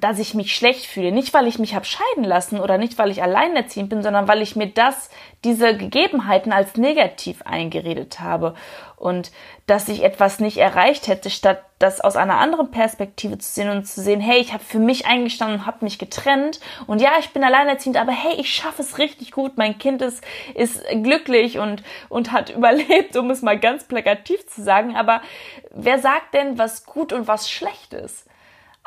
dass 0.00 0.18
ich 0.18 0.34
mich 0.34 0.54
schlecht 0.54 0.86
fühle. 0.86 1.12
Nicht, 1.12 1.34
weil 1.34 1.46
ich 1.46 1.58
mich 1.58 1.74
habe 1.74 1.84
scheiden 1.84 2.24
lassen 2.24 2.60
oder 2.60 2.78
nicht, 2.78 2.98
weil 2.98 3.10
ich 3.10 3.22
alleinerziehend 3.22 3.88
bin, 3.88 4.02
sondern 4.02 4.28
weil 4.28 4.42
ich 4.42 4.56
mir 4.56 4.68
das, 4.68 5.10
diese 5.44 5.76
Gegebenheiten 5.76 6.52
als 6.52 6.76
negativ 6.76 7.42
eingeredet 7.42 8.20
habe 8.20 8.54
und 8.96 9.30
dass 9.66 9.88
ich 9.88 10.02
etwas 10.02 10.40
nicht 10.40 10.56
erreicht 10.56 11.06
hätte, 11.06 11.30
statt 11.30 11.62
das 11.78 12.00
aus 12.00 12.16
einer 12.16 12.38
anderen 12.38 12.70
Perspektive 12.70 13.38
zu 13.38 13.52
sehen 13.52 13.70
und 13.70 13.84
zu 13.86 14.00
sehen, 14.00 14.20
hey, 14.20 14.38
ich 14.40 14.52
habe 14.52 14.64
für 14.64 14.80
mich 14.80 15.06
eingestanden 15.06 15.60
und 15.60 15.66
habe 15.66 15.84
mich 15.84 15.98
getrennt 15.98 16.58
und 16.86 17.00
ja, 17.00 17.12
ich 17.20 17.30
bin 17.30 17.44
alleinerziehend, 17.44 17.96
aber 17.96 18.12
hey, 18.12 18.34
ich 18.38 18.52
schaffe 18.52 18.82
es 18.82 18.98
richtig 18.98 19.30
gut, 19.30 19.56
mein 19.56 19.78
Kind 19.78 20.02
ist, 20.02 20.24
ist 20.54 20.82
glücklich 21.02 21.58
und, 21.58 21.82
und 22.08 22.32
hat 22.32 22.50
überlebt, 22.54 23.16
um 23.16 23.30
es 23.30 23.42
mal 23.42 23.58
ganz 23.58 23.84
plakativ 23.84 24.46
zu 24.48 24.62
sagen, 24.62 24.96
aber 24.96 25.22
wer 25.70 25.98
sagt 25.98 26.34
denn, 26.34 26.58
was 26.58 26.84
gut 26.84 27.12
und 27.12 27.28
was 27.28 27.48
schlecht 27.50 27.92
ist? 27.94 28.27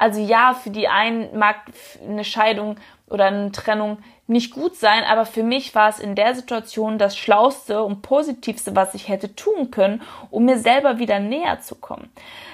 Also 0.01 0.20
ja, 0.20 0.55
für 0.55 0.72
die 0.72 0.88
einen 0.88 1.38
mag 1.38 1.58
eine 2.03 2.24
Scheidung 2.24 2.77
oder 3.08 3.25
eine 3.25 3.51
Trennung 3.51 4.00
nicht 4.25 4.51
gut 4.51 4.75
sein, 4.75 5.03
aber 5.03 5.27
für 5.27 5.43
mich 5.43 5.75
war 5.75 5.89
es 5.89 6.00
in 6.00 6.15
der 6.15 6.34
Situation 6.34 6.98
das 6.98 7.15
Schlauste 7.15 7.84
und 7.84 8.01
Positivste, 8.01 8.75
was 8.75 8.96
ich 8.96 9.10
hätte 9.10 9.36
tun 9.36 9.70
können, 9.70 10.01
um 10.31 10.46
mir 10.46 10.58
selber 10.58 10.98
wieder 10.98 11.20
näher 11.20 11.62
zu 11.62 11.75
kommen. 11.75 12.10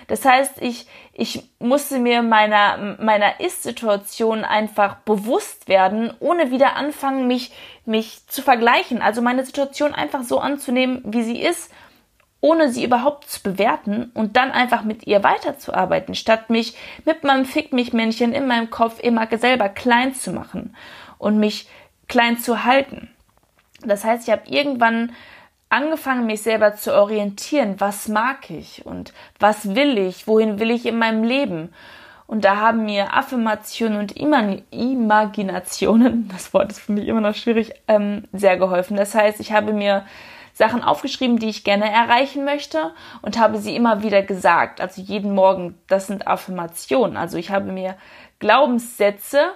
Das 0.07 0.25
heißt, 0.25 0.61
ich, 0.61 0.87
ich 1.13 1.49
musste 1.59 1.99
mir 1.99 2.21
meiner, 2.21 2.97
meiner 2.99 3.39
Ist-Situation 3.39 4.43
einfach 4.43 4.97
bewusst 5.05 5.69
werden, 5.69 6.13
ohne 6.19 6.51
wieder 6.51 6.75
anfangen, 6.75 7.27
mich, 7.27 7.53
mich 7.85 8.27
zu 8.27 8.41
vergleichen. 8.41 9.01
Also 9.01 9.21
meine 9.21 9.45
Situation 9.45 9.93
einfach 9.93 10.23
so 10.23 10.39
anzunehmen, 10.39 11.01
wie 11.05 11.23
sie 11.23 11.41
ist 11.41 11.71
ohne 12.39 12.69
sie 12.69 12.83
überhaupt 12.83 13.29
zu 13.29 13.41
bewerten 13.41 14.11
und 14.13 14.37
dann 14.37 14.51
einfach 14.51 14.83
mit 14.83 15.07
ihr 15.07 15.23
weiterzuarbeiten, 15.23 16.15
statt 16.15 16.49
mich 16.49 16.75
mit 17.05 17.23
meinem 17.23 17.45
Fick 17.45 17.73
mich 17.73 17.93
Männchen 17.93 18.33
in 18.33 18.47
meinem 18.47 18.69
Kopf 18.69 18.99
immer 18.99 19.27
selber 19.37 19.69
klein 19.69 20.13
zu 20.13 20.31
machen 20.31 20.75
und 21.17 21.39
mich 21.39 21.67
klein 22.07 22.37
zu 22.37 22.63
halten. 22.63 23.09
Das 23.83 24.03
heißt, 24.03 24.27
ich 24.27 24.31
habe 24.31 24.47
irgendwann 24.47 25.11
angefangen, 25.69 26.25
mich 26.25 26.41
selber 26.41 26.75
zu 26.75 26.95
orientieren, 26.95 27.75
was 27.79 28.07
mag 28.07 28.49
ich 28.49 28.85
und 28.85 29.13
was 29.39 29.75
will 29.75 29.97
ich, 29.97 30.27
wohin 30.27 30.59
will 30.59 30.71
ich 30.71 30.85
in 30.85 30.97
meinem 30.97 31.23
Leben. 31.23 31.73
Und 32.25 32.43
da 32.43 32.57
haben 32.57 32.85
mir 32.85 33.15
Affirmationen 33.15 33.99
und 33.99 34.17
Imaginationen, 34.17 36.27
das 36.31 36.53
Wort 36.53 36.71
ist 36.71 36.81
für 36.81 36.91
mich 36.91 37.07
immer 37.07 37.21
noch 37.21 37.35
schwierig, 37.35 37.73
ähm, 37.87 38.23
sehr 38.33 38.57
geholfen. 38.57 38.97
Das 38.97 39.15
heißt, 39.15 39.39
ich 39.39 39.53
habe 39.53 39.73
mir 39.73 40.05
Sachen 40.57 40.83
aufgeschrieben, 40.83 41.37
die 41.37 41.49
ich 41.49 41.63
gerne 41.63 41.91
erreichen 41.91 42.43
möchte 42.43 42.91
und 43.21 43.37
habe 43.37 43.59
sie 43.59 43.75
immer 43.75 44.01
wieder 44.01 44.23
gesagt. 44.23 44.81
Also 44.81 45.03
jeden 45.03 45.35
Morgen, 45.35 45.77
das 45.87 46.07
sind 46.07 46.25
Affirmationen. 46.25 47.15
Also 47.15 47.37
ich 47.37 47.51
habe 47.51 47.71
mir 47.71 47.95
Glaubenssätze 48.39 49.51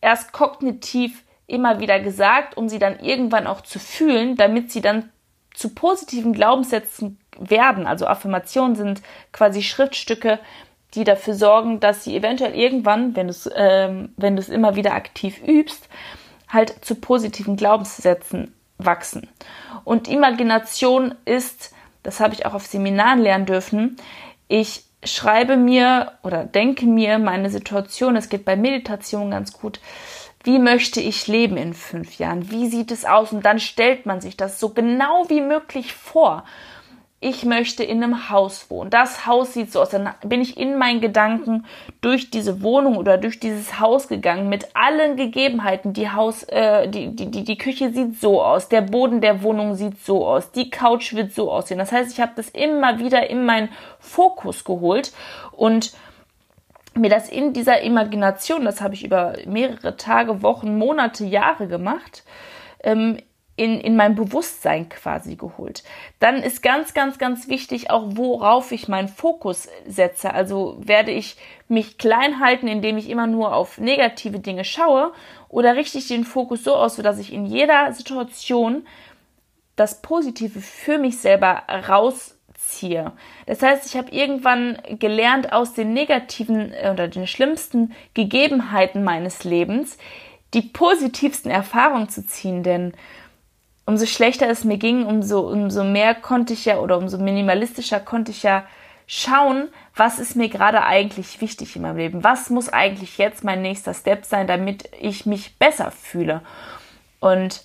erst 0.00 0.32
kognitiv 0.32 1.22
immer 1.46 1.80
wieder 1.80 2.00
gesagt, 2.00 2.56
um 2.56 2.70
sie 2.70 2.78
dann 2.78 2.98
irgendwann 3.00 3.46
auch 3.46 3.60
zu 3.60 3.78
fühlen, 3.78 4.36
damit 4.36 4.72
sie 4.72 4.80
dann 4.80 5.10
zu 5.52 5.74
positiven 5.74 6.32
Glaubenssätzen 6.32 7.18
werden. 7.38 7.86
Also 7.86 8.06
Affirmationen 8.06 8.76
sind 8.76 9.02
quasi 9.32 9.62
Schriftstücke, 9.62 10.38
die 10.94 11.04
dafür 11.04 11.34
sorgen, 11.34 11.78
dass 11.78 12.04
sie 12.04 12.16
eventuell 12.16 12.54
irgendwann, 12.54 13.14
wenn 13.16 13.26
du 13.26 13.32
es 13.32 13.50
ähm, 13.54 14.14
immer 14.16 14.76
wieder 14.76 14.94
aktiv 14.94 15.42
übst, 15.46 15.90
halt 16.48 16.86
zu 16.86 16.94
positiven 16.94 17.56
Glaubenssätzen 17.56 18.54
wachsen. 18.86 19.28
Und 19.84 20.08
Imagination 20.08 21.14
ist, 21.24 21.74
das 22.02 22.20
habe 22.20 22.34
ich 22.34 22.46
auch 22.46 22.54
auf 22.54 22.66
Seminaren 22.66 23.20
lernen 23.20 23.46
dürfen, 23.46 23.96
ich 24.48 24.84
schreibe 25.04 25.56
mir 25.56 26.12
oder 26.22 26.44
denke 26.44 26.86
mir 26.86 27.18
meine 27.18 27.50
Situation, 27.50 28.16
es 28.16 28.28
geht 28.28 28.44
bei 28.44 28.56
Meditation 28.56 29.30
ganz 29.30 29.52
gut, 29.52 29.80
wie 30.42 30.58
möchte 30.58 31.00
ich 31.00 31.26
leben 31.26 31.56
in 31.56 31.74
fünf 31.74 32.18
Jahren? 32.18 32.50
Wie 32.50 32.66
sieht 32.68 32.90
es 32.90 33.04
aus? 33.04 33.32
Und 33.32 33.44
dann 33.44 33.58
stellt 33.58 34.06
man 34.06 34.20
sich 34.20 34.36
das 34.36 34.58
so 34.58 34.70
genau 34.70 35.28
wie 35.28 35.42
möglich 35.42 35.92
vor 35.92 36.44
ich 37.22 37.44
möchte 37.44 37.84
in 37.84 38.02
einem 38.02 38.30
Haus 38.30 38.70
wohnen. 38.70 38.88
Das 38.88 39.26
Haus 39.26 39.52
sieht 39.52 39.70
so 39.70 39.82
aus. 39.82 39.90
Dann 39.90 40.08
bin 40.24 40.40
ich 40.40 40.56
in 40.56 40.78
meinen 40.78 41.02
Gedanken 41.02 41.66
durch 42.00 42.30
diese 42.30 42.62
Wohnung 42.62 42.96
oder 42.96 43.18
durch 43.18 43.38
dieses 43.38 43.78
Haus 43.78 44.08
gegangen 44.08 44.48
mit 44.48 44.68
allen 44.74 45.16
Gegebenheiten. 45.16 45.92
Die 45.92 46.10
Haus, 46.10 46.44
äh, 46.44 46.88
die, 46.88 47.14
die, 47.14 47.30
die, 47.30 47.44
die 47.44 47.58
Küche 47.58 47.92
sieht 47.92 48.18
so 48.18 48.42
aus. 48.42 48.70
Der 48.70 48.80
Boden 48.80 49.20
der 49.20 49.42
Wohnung 49.42 49.74
sieht 49.74 50.02
so 50.02 50.26
aus. 50.26 50.50
Die 50.52 50.70
Couch 50.70 51.12
wird 51.12 51.34
so 51.34 51.52
aussehen. 51.52 51.76
Das 51.76 51.92
heißt, 51.92 52.10
ich 52.10 52.20
habe 52.20 52.32
das 52.36 52.48
immer 52.48 52.98
wieder 52.98 53.28
in 53.28 53.44
meinen 53.44 53.68
Fokus 53.98 54.64
geholt 54.64 55.12
und 55.52 55.92
mir 56.94 57.10
das 57.10 57.28
in 57.28 57.52
dieser 57.52 57.82
Imagination, 57.82 58.64
das 58.64 58.80
habe 58.80 58.94
ich 58.94 59.04
über 59.04 59.34
mehrere 59.46 59.96
Tage, 59.96 60.42
Wochen, 60.42 60.78
Monate, 60.78 61.24
Jahre 61.24 61.68
gemacht, 61.68 62.24
ähm, 62.82 63.18
in, 63.60 63.78
in 63.78 63.94
mein 63.94 64.14
Bewusstsein 64.14 64.88
quasi 64.88 65.36
geholt. 65.36 65.84
Dann 66.18 66.36
ist 66.36 66.62
ganz, 66.62 66.94
ganz, 66.94 67.18
ganz 67.18 67.46
wichtig 67.46 67.90
auch, 67.90 68.04
worauf 68.12 68.72
ich 68.72 68.88
meinen 68.88 69.08
Fokus 69.08 69.68
setze. 69.86 70.32
Also 70.32 70.78
werde 70.80 71.10
ich 71.10 71.36
mich 71.68 71.98
klein 71.98 72.40
halten, 72.40 72.68
indem 72.68 72.96
ich 72.96 73.10
immer 73.10 73.26
nur 73.26 73.54
auf 73.54 73.76
negative 73.76 74.38
Dinge 74.38 74.64
schaue 74.64 75.12
oder 75.50 75.76
richte 75.76 75.98
ich 75.98 76.08
den 76.08 76.24
Fokus 76.24 76.64
so 76.64 76.74
aus, 76.74 76.96
dass 76.96 77.18
ich 77.18 77.34
in 77.34 77.44
jeder 77.44 77.92
Situation 77.92 78.86
das 79.76 80.00
Positive 80.00 80.58
für 80.62 80.96
mich 80.96 81.18
selber 81.18 81.64
rausziehe. 81.86 83.12
Das 83.44 83.60
heißt, 83.60 83.84
ich 83.84 83.94
habe 83.94 84.10
irgendwann 84.10 84.78
gelernt, 84.98 85.52
aus 85.52 85.74
den 85.74 85.92
negativen 85.92 86.72
äh, 86.72 86.88
oder 86.90 87.08
den 87.08 87.26
schlimmsten 87.26 87.92
Gegebenheiten 88.14 89.04
meines 89.04 89.44
Lebens 89.44 89.98
die 90.54 90.62
positivsten 90.62 91.50
Erfahrungen 91.50 92.08
zu 92.08 92.26
ziehen, 92.26 92.62
denn 92.62 92.94
umso 93.86 94.06
schlechter 94.06 94.48
es 94.48 94.64
mir 94.64 94.78
ging, 94.78 95.06
umso, 95.06 95.40
umso 95.40 95.84
mehr 95.84 96.14
konnte 96.14 96.52
ich 96.52 96.64
ja 96.64 96.78
oder 96.78 96.98
umso 96.98 97.18
minimalistischer 97.18 98.00
konnte 98.00 98.30
ich 98.30 98.42
ja 98.42 98.64
schauen, 99.06 99.68
was 99.96 100.20
ist 100.20 100.36
mir 100.36 100.48
gerade 100.48 100.84
eigentlich 100.84 101.40
wichtig 101.40 101.74
in 101.74 101.82
meinem 101.82 101.96
Leben? 101.96 102.22
Was 102.22 102.48
muss 102.48 102.68
eigentlich 102.68 103.18
jetzt 103.18 103.42
mein 103.42 103.60
nächster 103.60 103.92
Step 103.92 104.24
sein, 104.24 104.46
damit 104.46 104.88
ich 105.00 105.26
mich 105.26 105.58
besser 105.58 105.90
fühle? 105.90 106.42
Und 107.18 107.64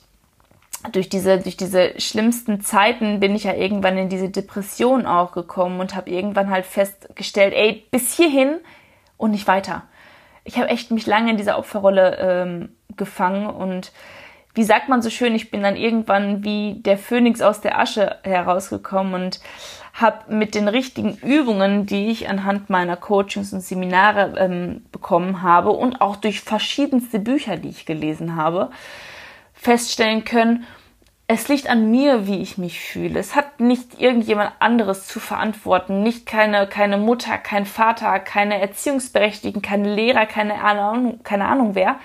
durch 0.91 1.09
diese, 1.09 1.39
durch 1.39 1.57
diese 1.57 1.99
schlimmsten 1.99 2.61
Zeiten 2.61 3.19
bin 3.19 3.35
ich 3.35 3.43
ja 3.43 3.53
irgendwann 3.53 3.97
in 3.97 4.09
diese 4.09 4.29
Depression 4.29 5.05
auch 5.05 5.31
gekommen 5.31 5.79
und 5.79 5.95
habe 5.95 6.09
irgendwann 6.09 6.49
halt 6.49 6.65
festgestellt, 6.65 7.53
ey, 7.53 7.85
bis 7.91 8.13
hierhin 8.15 8.57
und 9.17 9.31
nicht 9.31 9.47
weiter. 9.47 9.83
Ich 10.43 10.57
habe 10.57 10.69
echt 10.69 10.91
mich 10.91 11.05
lange 11.05 11.31
in 11.31 11.37
dieser 11.37 11.57
Opferrolle 11.57 12.17
ähm, 12.19 12.69
gefangen 12.95 13.47
und 13.47 13.91
wie 14.55 14.63
sagt 14.63 14.89
man 14.89 15.01
so 15.01 15.09
schön, 15.09 15.35
ich 15.35 15.51
bin 15.51 15.61
dann 15.61 15.75
irgendwann 15.75 16.43
wie 16.43 16.81
der 16.81 16.97
Phönix 16.97 17.41
aus 17.41 17.61
der 17.61 17.77
Asche 17.79 18.17
herausgekommen 18.23 19.13
und 19.13 19.39
habe 19.93 20.33
mit 20.33 20.55
den 20.55 20.67
richtigen 20.67 21.17
Übungen, 21.17 21.85
die 21.85 22.07
ich 22.07 22.27
anhand 22.27 22.69
meiner 22.69 22.97
Coachings 22.97 23.53
und 23.53 23.61
Seminare 23.61 24.33
ähm, 24.37 24.85
bekommen 24.91 25.41
habe 25.41 25.71
und 25.71 26.01
auch 26.01 26.15
durch 26.15 26.41
verschiedenste 26.41 27.19
Bücher, 27.19 27.57
die 27.57 27.69
ich 27.69 27.85
gelesen 27.85 28.35
habe, 28.35 28.71
feststellen 29.53 30.25
können, 30.25 30.65
es 31.27 31.47
liegt 31.47 31.67
an 31.67 31.89
mir, 31.89 32.27
wie 32.27 32.41
ich 32.41 32.59
mich 32.59 32.79
fühle. 32.79 33.19
Es 33.19 33.35
hat 33.35 33.59
nicht 33.59 33.99
irgendjemand 33.99 34.51
anderes 34.59 35.07
zu 35.07 35.19
verantworten. 35.19 36.03
Nicht 36.03 36.27
keine, 36.27 36.67
keine 36.67 36.97
Mutter, 36.97 37.37
kein 37.39 37.65
Vater, 37.65 38.19
keine 38.19 38.61
Erziehungsberechtigten, 38.61 39.63
keine 39.63 39.95
Lehrer, 39.95 40.27
keine 40.27 40.63
Ahnung, 40.63 41.21
keine 41.23 41.45
Ahnung 41.45 41.73
wer. 41.73 41.95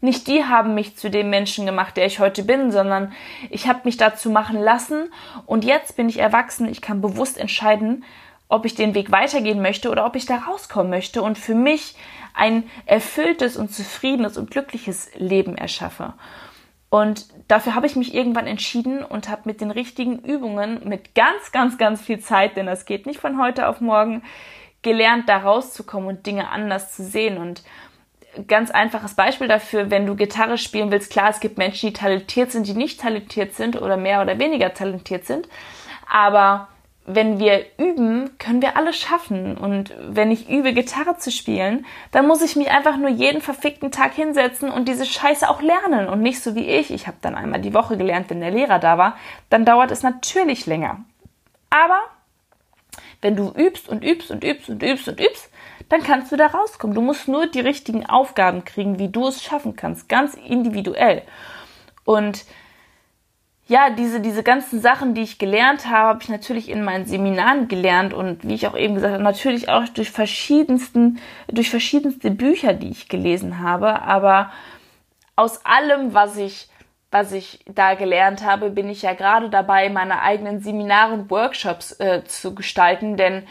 Nicht 0.00 0.26
die 0.26 0.44
haben 0.44 0.74
mich 0.74 0.96
zu 0.96 1.10
dem 1.10 1.30
Menschen 1.30 1.66
gemacht, 1.66 1.96
der 1.96 2.06
ich 2.06 2.20
heute 2.20 2.42
bin, 2.42 2.70
sondern 2.70 3.12
ich 3.50 3.66
habe 3.66 3.80
mich 3.84 3.96
dazu 3.96 4.30
machen 4.30 4.60
lassen 4.60 5.10
und 5.46 5.64
jetzt 5.64 5.96
bin 5.96 6.08
ich 6.08 6.18
erwachsen. 6.18 6.68
Ich 6.68 6.82
kann 6.82 7.00
bewusst 7.00 7.38
entscheiden, 7.38 8.04
ob 8.48 8.64
ich 8.64 8.74
den 8.74 8.94
Weg 8.94 9.10
weitergehen 9.10 9.62
möchte 9.62 9.90
oder 9.90 10.06
ob 10.06 10.14
ich 10.14 10.26
da 10.26 10.36
rauskommen 10.36 10.90
möchte 10.90 11.22
und 11.22 11.38
für 11.38 11.54
mich 11.54 11.96
ein 12.34 12.64
erfülltes 12.84 13.56
und 13.56 13.72
zufriedenes 13.72 14.36
und 14.36 14.50
glückliches 14.50 15.10
Leben 15.16 15.56
erschaffe. 15.56 16.12
Und 16.88 17.26
dafür 17.48 17.74
habe 17.74 17.86
ich 17.86 17.96
mich 17.96 18.14
irgendwann 18.14 18.46
entschieden 18.46 19.02
und 19.02 19.28
habe 19.28 19.42
mit 19.44 19.60
den 19.60 19.70
richtigen 19.70 20.20
Übungen, 20.20 20.88
mit 20.88 21.14
ganz, 21.14 21.50
ganz, 21.50 21.78
ganz 21.78 22.00
viel 22.00 22.20
Zeit, 22.20 22.56
denn 22.56 22.66
das 22.66 22.84
geht 22.84 23.06
nicht 23.06 23.20
von 23.20 23.40
heute 23.40 23.68
auf 23.68 23.80
morgen, 23.80 24.22
gelernt, 24.82 25.28
da 25.28 25.38
rauszukommen 25.38 26.08
und 26.08 26.26
Dinge 26.26 26.48
anders 26.48 26.94
zu 26.94 27.02
sehen. 27.02 27.38
Und 27.38 27.64
ganz 28.46 28.70
einfaches 28.70 29.14
Beispiel 29.14 29.48
dafür, 29.48 29.90
wenn 29.90 30.06
du 30.06 30.16
Gitarre 30.16 30.58
spielen 30.58 30.90
willst, 30.90 31.10
klar, 31.10 31.30
es 31.30 31.40
gibt 31.40 31.58
Menschen, 31.58 31.88
die 31.88 31.92
talentiert 31.92 32.52
sind, 32.52 32.66
die 32.66 32.74
nicht 32.74 33.00
talentiert 33.00 33.54
sind 33.54 33.80
oder 33.80 33.96
mehr 33.96 34.22
oder 34.22 34.38
weniger 34.38 34.74
talentiert 34.74 35.24
sind. 35.26 35.48
Aber 36.08 36.68
wenn 37.06 37.38
wir 37.38 37.64
üben, 37.78 38.36
können 38.38 38.60
wir 38.60 38.76
alles 38.76 38.96
schaffen. 38.96 39.56
Und 39.56 39.94
wenn 40.00 40.32
ich 40.32 40.48
übe, 40.48 40.72
Gitarre 40.72 41.16
zu 41.16 41.30
spielen, 41.30 41.86
dann 42.10 42.26
muss 42.26 42.42
ich 42.42 42.56
mich 42.56 42.70
einfach 42.70 42.96
nur 42.96 43.10
jeden 43.10 43.40
verfickten 43.40 43.92
Tag 43.92 44.14
hinsetzen 44.14 44.70
und 44.70 44.88
diese 44.88 45.06
Scheiße 45.06 45.48
auch 45.48 45.62
lernen. 45.62 46.08
Und 46.08 46.20
nicht 46.20 46.42
so 46.42 46.56
wie 46.56 46.66
ich. 46.66 46.90
Ich 46.90 47.06
habe 47.06 47.16
dann 47.20 47.36
einmal 47.36 47.60
die 47.60 47.74
Woche 47.74 47.96
gelernt, 47.96 48.28
wenn 48.28 48.40
der 48.40 48.50
Lehrer 48.50 48.80
da 48.80 48.98
war. 48.98 49.16
Dann 49.50 49.64
dauert 49.64 49.92
es 49.92 50.02
natürlich 50.02 50.66
länger. 50.66 51.04
Aber 51.70 52.00
wenn 53.22 53.36
du 53.36 53.52
übst 53.52 53.88
und 53.88 54.04
übst 54.04 54.30
und 54.32 54.42
übst 54.42 54.68
und 54.68 54.82
übst 54.82 55.08
und 55.08 55.20
übst, 55.20 55.50
dann 55.88 56.02
kannst 56.02 56.32
du 56.32 56.36
da 56.36 56.46
rauskommen. 56.46 56.94
Du 56.94 57.00
musst 57.00 57.28
nur 57.28 57.46
die 57.46 57.60
richtigen 57.60 58.06
Aufgaben 58.06 58.64
kriegen, 58.64 58.98
wie 58.98 59.08
du 59.08 59.28
es 59.28 59.42
schaffen 59.42 59.76
kannst, 59.76 60.08
ganz 60.08 60.34
individuell. 60.34 61.22
Und 62.04 62.44
ja, 63.68 63.90
diese, 63.90 64.20
diese 64.20 64.44
ganzen 64.44 64.80
Sachen, 64.80 65.14
die 65.14 65.22
ich 65.22 65.38
gelernt 65.38 65.86
habe, 65.86 66.08
habe 66.08 66.22
ich 66.22 66.28
natürlich 66.28 66.68
in 66.68 66.84
meinen 66.84 67.04
Seminaren 67.04 67.66
gelernt 67.66 68.14
und 68.14 68.46
wie 68.46 68.54
ich 68.54 68.68
auch 68.68 68.76
eben 68.76 68.94
gesagt 68.94 69.14
habe, 69.14 69.22
natürlich 69.24 69.68
auch 69.68 69.88
durch 69.88 70.12
verschiedensten, 70.12 71.18
durch 71.48 71.70
verschiedenste 71.70 72.30
Bücher, 72.30 72.74
die 72.74 72.90
ich 72.90 73.08
gelesen 73.08 73.60
habe. 73.60 74.02
Aber 74.02 74.52
aus 75.34 75.66
allem, 75.66 76.14
was 76.14 76.36
ich, 76.36 76.68
was 77.10 77.32
ich 77.32 77.64
da 77.66 77.94
gelernt 77.94 78.44
habe, 78.44 78.70
bin 78.70 78.88
ich 78.88 79.02
ja 79.02 79.14
gerade 79.14 79.50
dabei, 79.50 79.88
meine 79.88 80.22
eigenen 80.22 80.60
Seminare 80.60 81.14
und 81.14 81.30
Workshops 81.30 81.98
äh, 81.98 82.22
zu 82.24 82.54
gestalten, 82.54 83.16
denn 83.16 83.42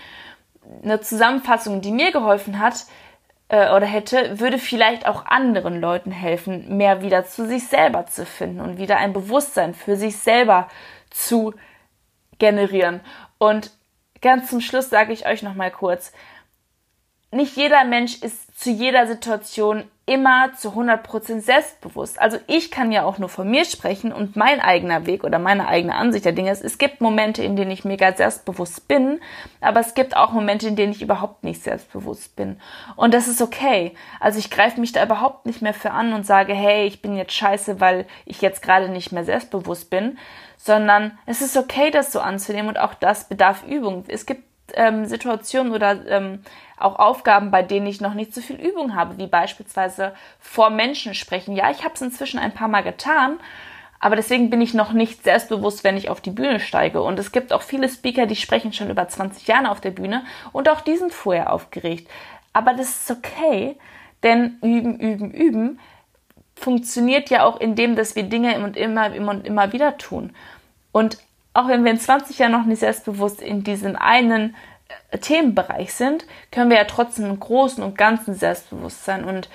eine 0.84 1.02
Zusammenfassung, 1.02 1.82
die 1.82 1.92
mir 1.92 2.12
geholfen 2.12 2.60
hat 2.60 2.86
äh, 3.50 3.72
oder 3.72 3.86
hätte, 3.86 4.40
würde 4.40 4.58
vielleicht 4.58 5.06
auch 5.08 5.26
anderen 5.26 5.80
Leuten 5.80 6.12
helfen, 6.12 6.78
mehr 6.78 7.02
wieder 7.02 7.26
zu 7.26 7.48
sich 7.48 7.68
selber 7.68 8.06
zu 8.08 8.26
finden 8.26 8.62
und 8.62 8.78
wieder 8.78 8.98
ein 8.98 9.14
Bewusstsein 9.14 9.74
für 9.74 9.96
sich 9.96 10.18
selber 10.18 10.70
zu 11.10 11.54
generieren. 12.38 13.02
Und 13.38 13.72
ganz 14.22 14.50
zum 14.50 14.62
Schluss 14.62 14.90
sage 14.90 15.14
ich 15.14 15.26
euch 15.28 15.44
noch 15.44 15.56
mal 15.56 15.72
kurz, 15.72 16.12
nicht 17.32 17.56
jeder 17.56 17.84
Mensch 17.84 18.22
ist 18.22 18.60
zu 18.60 18.72
jeder 18.72 19.08
Situation 19.08 19.84
immer 20.08 20.54
zu 20.54 20.70
100% 20.70 21.42
selbstbewusst. 21.42 22.22
Also 22.22 22.38
ich 22.46 22.70
kann 22.70 22.92
ja 22.92 23.04
auch 23.04 23.18
nur 23.18 23.30
von 23.30 23.50
mir 23.50 23.66
sprechen 23.66 24.12
und 24.12 24.36
mein 24.36 24.60
eigener 24.60 25.08
Weg 25.08 25.24
oder 25.24 25.40
meine 25.40 25.68
eigene 25.68 25.96
Ansicht 25.96 26.26
der 26.26 26.32
Dinge 26.32 26.52
ist, 26.52 26.64
es 26.64 26.78
gibt 26.78 27.02
Momente, 27.02 27.44
in 27.44 27.56
denen 27.56 27.72
ich 27.72 27.86
mega 27.86 28.14
selbstbewusst 28.14 28.88
bin, 28.88 29.20
aber 29.62 29.80
es 29.80 29.96
gibt 29.96 30.16
auch 30.16 30.32
Momente, 30.32 30.68
in 30.68 30.76
denen 30.76 30.92
ich 30.92 31.02
überhaupt 31.02 31.44
nicht 31.44 31.64
selbstbewusst 31.64 32.36
bin. 32.36 32.60
Und 32.96 33.16
das 33.16 33.28
ist 33.28 33.42
okay. 33.42 33.96
Also 34.20 34.38
ich 34.38 34.52
greife 34.52 34.80
mich 34.80 34.92
da 34.92 35.04
überhaupt 35.04 35.48
nicht 35.48 35.64
mehr 35.64 35.74
für 35.74 35.90
an 35.90 36.14
und 36.14 36.24
sage, 36.24 36.54
hey, 36.54 36.86
ich 36.86 37.02
bin 37.02 37.18
jetzt 37.18 37.34
scheiße, 37.34 37.80
weil 37.80 38.06
ich 38.26 38.42
jetzt 38.42 38.62
gerade 38.62 38.90
nicht 38.90 39.12
mehr 39.12 39.26
selbstbewusst 39.26 39.90
bin, 39.90 40.20
sondern 40.56 41.18
es 41.26 41.42
ist 41.42 41.58
okay, 41.58 41.90
das 41.90 42.12
so 42.12 42.20
anzunehmen 42.20 42.70
und 42.70 42.78
auch 42.78 42.94
das 42.94 43.28
bedarf 43.28 43.64
Übung. 43.66 44.06
Es 44.08 44.28
gibt 44.28 44.44
ähm, 44.74 45.06
Situationen 45.06 45.74
oder 45.74 46.06
ähm, 46.08 46.42
auch 46.78 47.00
Aufgaben, 47.00 47.52
bei 47.52 47.64
denen 47.64 47.88
ich 47.88 48.02
noch 48.02 48.14
nicht 48.14 48.34
so 48.34 48.42
viel 48.42 48.58
Übung 48.58 48.96
habe, 48.96 49.18
wie 49.18 49.28
beispielsweise 49.28 50.14
vor 50.40 50.70
Menschen 50.70 51.14
sprechen. 51.14 51.56
Ja, 51.56 51.72
ich 51.72 51.84
habe 51.84 51.94
es 51.94 52.02
inzwischen 52.02 52.40
ein 52.40 52.54
paar 52.54 52.68
Mal 52.68 52.84
getan, 52.84 53.40
aber 54.00 54.16
deswegen 54.16 54.50
bin 54.50 54.62
ich 54.62 54.74
noch 54.74 54.92
nicht 54.92 55.24
selbstbewusst, 55.24 55.84
wenn 55.84 55.98
ich 55.98 56.10
auf 56.10 56.22
die 56.22 56.32
Bühne 56.32 56.60
steige. 56.60 57.02
Und 57.02 57.18
es 57.18 57.32
gibt 57.32 57.54
auch 57.54 57.62
viele 57.62 57.90
Speaker, 57.90 58.26
die 58.26 58.36
sprechen 58.36 58.74
schon 58.74 58.90
über 58.90 59.08
20 59.08 59.48
Jahre 59.48 59.72
auf 59.72 59.82
der 59.82 59.92
Bühne 59.92 60.24
und 60.52 60.70
auch 60.70 60.82
die 60.82 60.98
sind 60.98 61.14
vorher 61.14 61.52
aufgeregt. 61.54 62.10
Aber 62.54 62.74
das 62.74 62.90
ist 62.90 63.12
okay, 63.12 63.78
denn 64.24 64.58
üben, 64.62 65.00
üben, 65.00 65.32
üben 65.32 65.80
funktioniert 66.56 67.30
ja 67.30 67.44
auch 67.44 67.60
in 67.60 67.76
dem, 67.76 67.96
dass 67.96 68.16
wir 68.16 68.24
Dinge 68.24 68.54
immer 68.56 68.66
und 68.66 68.78
immer, 68.78 69.14
immer 69.14 69.32
und 69.32 69.46
immer 69.46 69.74
wieder 69.74 69.98
tun. 69.98 70.34
Und 70.92 71.18
auch 71.54 71.68
wenn 71.68 71.84
wir 71.84 71.92
in 71.92 72.00
20 72.00 72.40
Jahren 72.40 72.52
noch 72.52 72.66
nicht 72.66 72.80
selbstbewusst 72.80 73.42
in 73.42 73.64
diesem 73.64 73.96
einen 73.96 74.56
Themenbereich 75.20 75.94
sind, 75.94 76.26
können 76.52 76.70
wir 76.70 76.78
ja 76.78 76.84
trotzdem 76.86 77.26
im 77.26 77.40
Großen 77.40 77.84
und 77.84 77.98
Ganzen 77.98 78.36
selbstbewusst 78.36 79.04
sein. 79.06 79.24
Und 79.24 79.50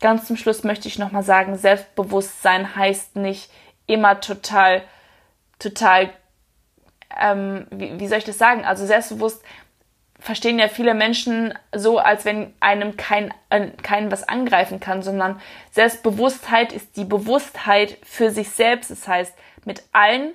ganz 0.00 0.26
zum 0.26 0.36
Schluss 0.36 0.64
möchte 0.64 0.88
ich 0.88 0.98
nochmal 0.98 1.22
sagen, 1.22 1.56
Selbstbewusstsein 1.56 2.74
heißt 2.74 3.16
nicht 3.16 3.50
immer 3.86 4.20
total, 4.20 4.82
total, 5.58 6.10
ähm, 7.20 7.66
wie, 7.70 7.98
wie 8.00 8.08
soll 8.08 8.18
ich 8.18 8.24
das 8.24 8.38
sagen? 8.38 8.64
Also 8.64 8.86
selbstbewusst 8.86 9.42
verstehen 10.18 10.58
ja 10.58 10.68
viele 10.68 10.94
Menschen 10.94 11.52
so, 11.74 11.98
als 11.98 12.24
wenn 12.24 12.54
einem 12.58 12.96
kein, 12.96 13.32
äh, 13.50 13.68
keinen 13.82 14.10
was 14.10 14.26
angreifen 14.26 14.80
kann, 14.80 15.02
sondern 15.02 15.40
Selbstbewusstheit 15.70 16.72
ist 16.72 16.96
die 16.96 17.04
Bewusstheit 17.04 17.98
für 18.02 18.30
sich 18.30 18.50
selbst. 18.50 18.90
Das 18.90 19.06
heißt, 19.06 19.34
mit 19.66 19.82
allen 19.92 20.32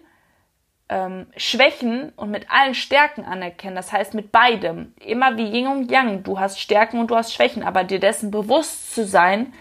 ähm, 0.89 1.27
Schwächen 1.37 2.11
und 2.15 2.31
mit 2.31 2.51
allen 2.51 2.73
Stärken 2.73 3.23
anerkennen. 3.23 3.75
Das 3.75 3.91
heißt 3.91 4.13
mit 4.13 4.31
beidem. 4.31 4.93
Immer 4.99 5.37
wie 5.37 5.47
Yin 5.47 5.67
und 5.67 5.91
Yang. 5.91 6.23
Du 6.23 6.39
hast 6.39 6.59
Stärken 6.59 6.99
und 6.99 7.11
du 7.11 7.15
hast 7.15 7.33
Schwächen, 7.33 7.63
aber 7.63 7.83
dir 7.83 7.99
dessen 7.99 8.31
bewusst 8.31 8.93
zu 8.93 9.05
sein, 9.05 9.53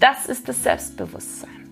das 0.00 0.26
ist 0.26 0.48
das 0.48 0.62
Selbstbewusstsein. 0.62 1.64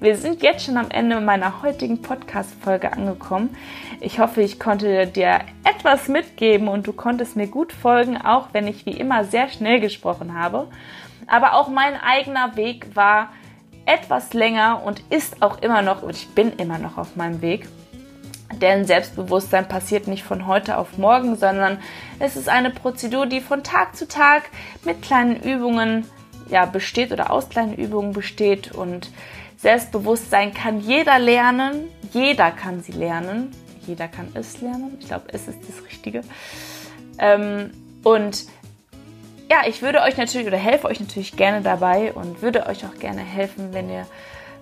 wir 0.00 0.16
sind 0.16 0.42
jetzt 0.42 0.64
schon 0.64 0.76
am 0.76 0.90
Ende 0.90 1.20
meiner 1.20 1.62
heutigen 1.62 2.00
Podcast-Folge 2.00 2.92
angekommen. 2.92 3.54
Ich 4.00 4.20
hoffe, 4.20 4.42
ich 4.42 4.58
konnte 4.58 5.06
dir 5.06 5.40
etwas 5.64 6.08
mitgeben 6.08 6.68
und 6.68 6.86
du 6.86 6.92
konntest 6.92 7.36
mir 7.36 7.48
gut 7.48 7.72
folgen, 7.72 8.16
auch 8.16 8.48
wenn 8.52 8.66
ich 8.66 8.86
wie 8.86 8.92
immer 8.92 9.24
sehr 9.24 9.48
schnell 9.48 9.80
gesprochen 9.80 10.38
habe. 10.38 10.68
Aber 11.26 11.54
auch 11.54 11.68
mein 11.68 11.94
eigener 12.00 12.56
Weg 12.56 12.94
war 12.94 13.32
etwas 13.88 14.34
länger 14.34 14.82
und 14.84 15.02
ist 15.10 15.42
auch 15.42 15.62
immer 15.62 15.82
noch, 15.82 16.02
und 16.02 16.14
ich 16.14 16.28
bin 16.28 16.52
immer 16.52 16.78
noch 16.78 16.98
auf 16.98 17.16
meinem 17.16 17.40
Weg. 17.40 17.66
Denn 18.60 18.86
Selbstbewusstsein 18.86 19.68
passiert 19.68 20.08
nicht 20.08 20.24
von 20.24 20.46
heute 20.46 20.78
auf 20.78 20.98
morgen, 20.98 21.36
sondern 21.36 21.78
es 22.18 22.36
ist 22.36 22.48
eine 22.48 22.70
Prozedur, 22.70 23.26
die 23.26 23.40
von 23.40 23.62
Tag 23.62 23.96
zu 23.96 24.08
Tag 24.08 24.44
mit 24.84 25.02
kleinen 25.02 25.36
Übungen 25.42 26.06
ja, 26.48 26.64
besteht 26.64 27.12
oder 27.12 27.30
aus 27.30 27.48
kleinen 27.48 27.74
Übungen 27.74 28.12
besteht. 28.12 28.72
Und 28.72 29.10
Selbstbewusstsein 29.56 30.54
kann 30.54 30.80
jeder 30.80 31.18
lernen. 31.18 31.88
Jeder 32.12 32.50
kann 32.50 32.82
sie 32.82 32.92
lernen. 32.92 33.52
Jeder 33.86 34.08
kann 34.08 34.28
es 34.34 34.60
lernen. 34.60 34.96
Ich 35.00 35.08
glaube, 35.08 35.26
es 35.32 35.46
ist 35.46 35.60
das 35.68 35.84
Richtige. 35.86 36.22
Ähm, 37.18 37.70
und 38.02 38.46
ja, 39.50 39.62
ich 39.66 39.82
würde 39.82 40.02
euch 40.02 40.16
natürlich 40.16 40.46
oder 40.46 40.58
helfe 40.58 40.86
euch 40.86 41.00
natürlich 41.00 41.36
gerne 41.36 41.62
dabei 41.62 42.12
und 42.12 42.42
würde 42.42 42.66
euch 42.66 42.84
auch 42.84 42.98
gerne 42.98 43.22
helfen, 43.22 43.72
wenn 43.72 43.90
ihr 43.90 44.06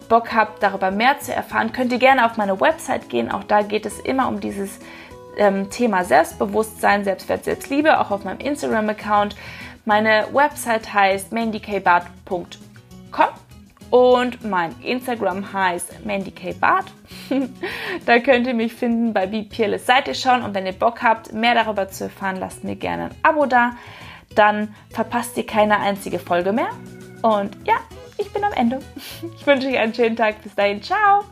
Bock 0.08 0.32
habt, 0.32 0.62
darüber 0.62 0.90
mehr 0.90 1.18
zu 1.18 1.34
erfahren, 1.34 1.72
könnt 1.72 1.92
ihr 1.92 1.98
gerne 1.98 2.24
auf 2.26 2.36
meine 2.36 2.60
Website 2.60 3.08
gehen. 3.08 3.30
Auch 3.30 3.44
da 3.44 3.62
geht 3.62 3.86
es 3.86 3.98
immer 3.98 4.28
um 4.28 4.40
dieses 4.40 4.78
ähm, 5.36 5.70
Thema 5.70 6.04
Selbstbewusstsein, 6.04 7.04
Selbstwert, 7.04 7.44
Selbstliebe, 7.44 7.98
auch 7.98 8.12
auf 8.12 8.24
meinem 8.24 8.38
Instagram-Account. 8.38 9.34
Meine 9.84 10.26
Website 10.32 10.92
heißt 10.92 11.32
mandykbart.com 11.32 12.46
und 13.90 14.44
mein 14.44 14.74
Instagram 14.82 15.52
heißt 15.52 16.04
mandykbart. 16.04 16.86
da 18.06 18.18
könnt 18.20 18.46
ihr 18.46 18.54
mich 18.54 18.74
finden 18.74 19.12
bei 19.12 19.26
Be 19.26 19.42
Peerless. 19.42 19.86
Seid 19.86 20.08
ihr 20.08 20.14
schon 20.14 20.42
und 20.42 20.54
wenn 20.54 20.66
ihr 20.66 20.72
Bock 20.72 21.02
habt, 21.02 21.32
mehr 21.32 21.54
darüber 21.54 21.88
zu 21.88 22.04
erfahren, 22.04 22.36
lasst 22.36 22.64
mir 22.64 22.76
gerne 22.76 23.06
ein 23.06 23.14
Abo 23.22 23.46
da. 23.46 23.72
Dann 24.36 24.74
verpasst 24.90 25.36
ihr 25.36 25.46
keine 25.46 25.80
einzige 25.80 26.20
Folge 26.20 26.52
mehr. 26.52 26.68
Und 27.22 27.56
ja, 27.66 27.78
ich 28.18 28.32
bin 28.32 28.44
am 28.44 28.52
Ende. 28.52 28.80
Ich 29.38 29.46
wünsche 29.46 29.68
euch 29.68 29.78
einen 29.78 29.94
schönen 29.94 30.16
Tag. 30.16 30.42
Bis 30.42 30.54
dahin. 30.54 30.82
Ciao. 30.82 31.24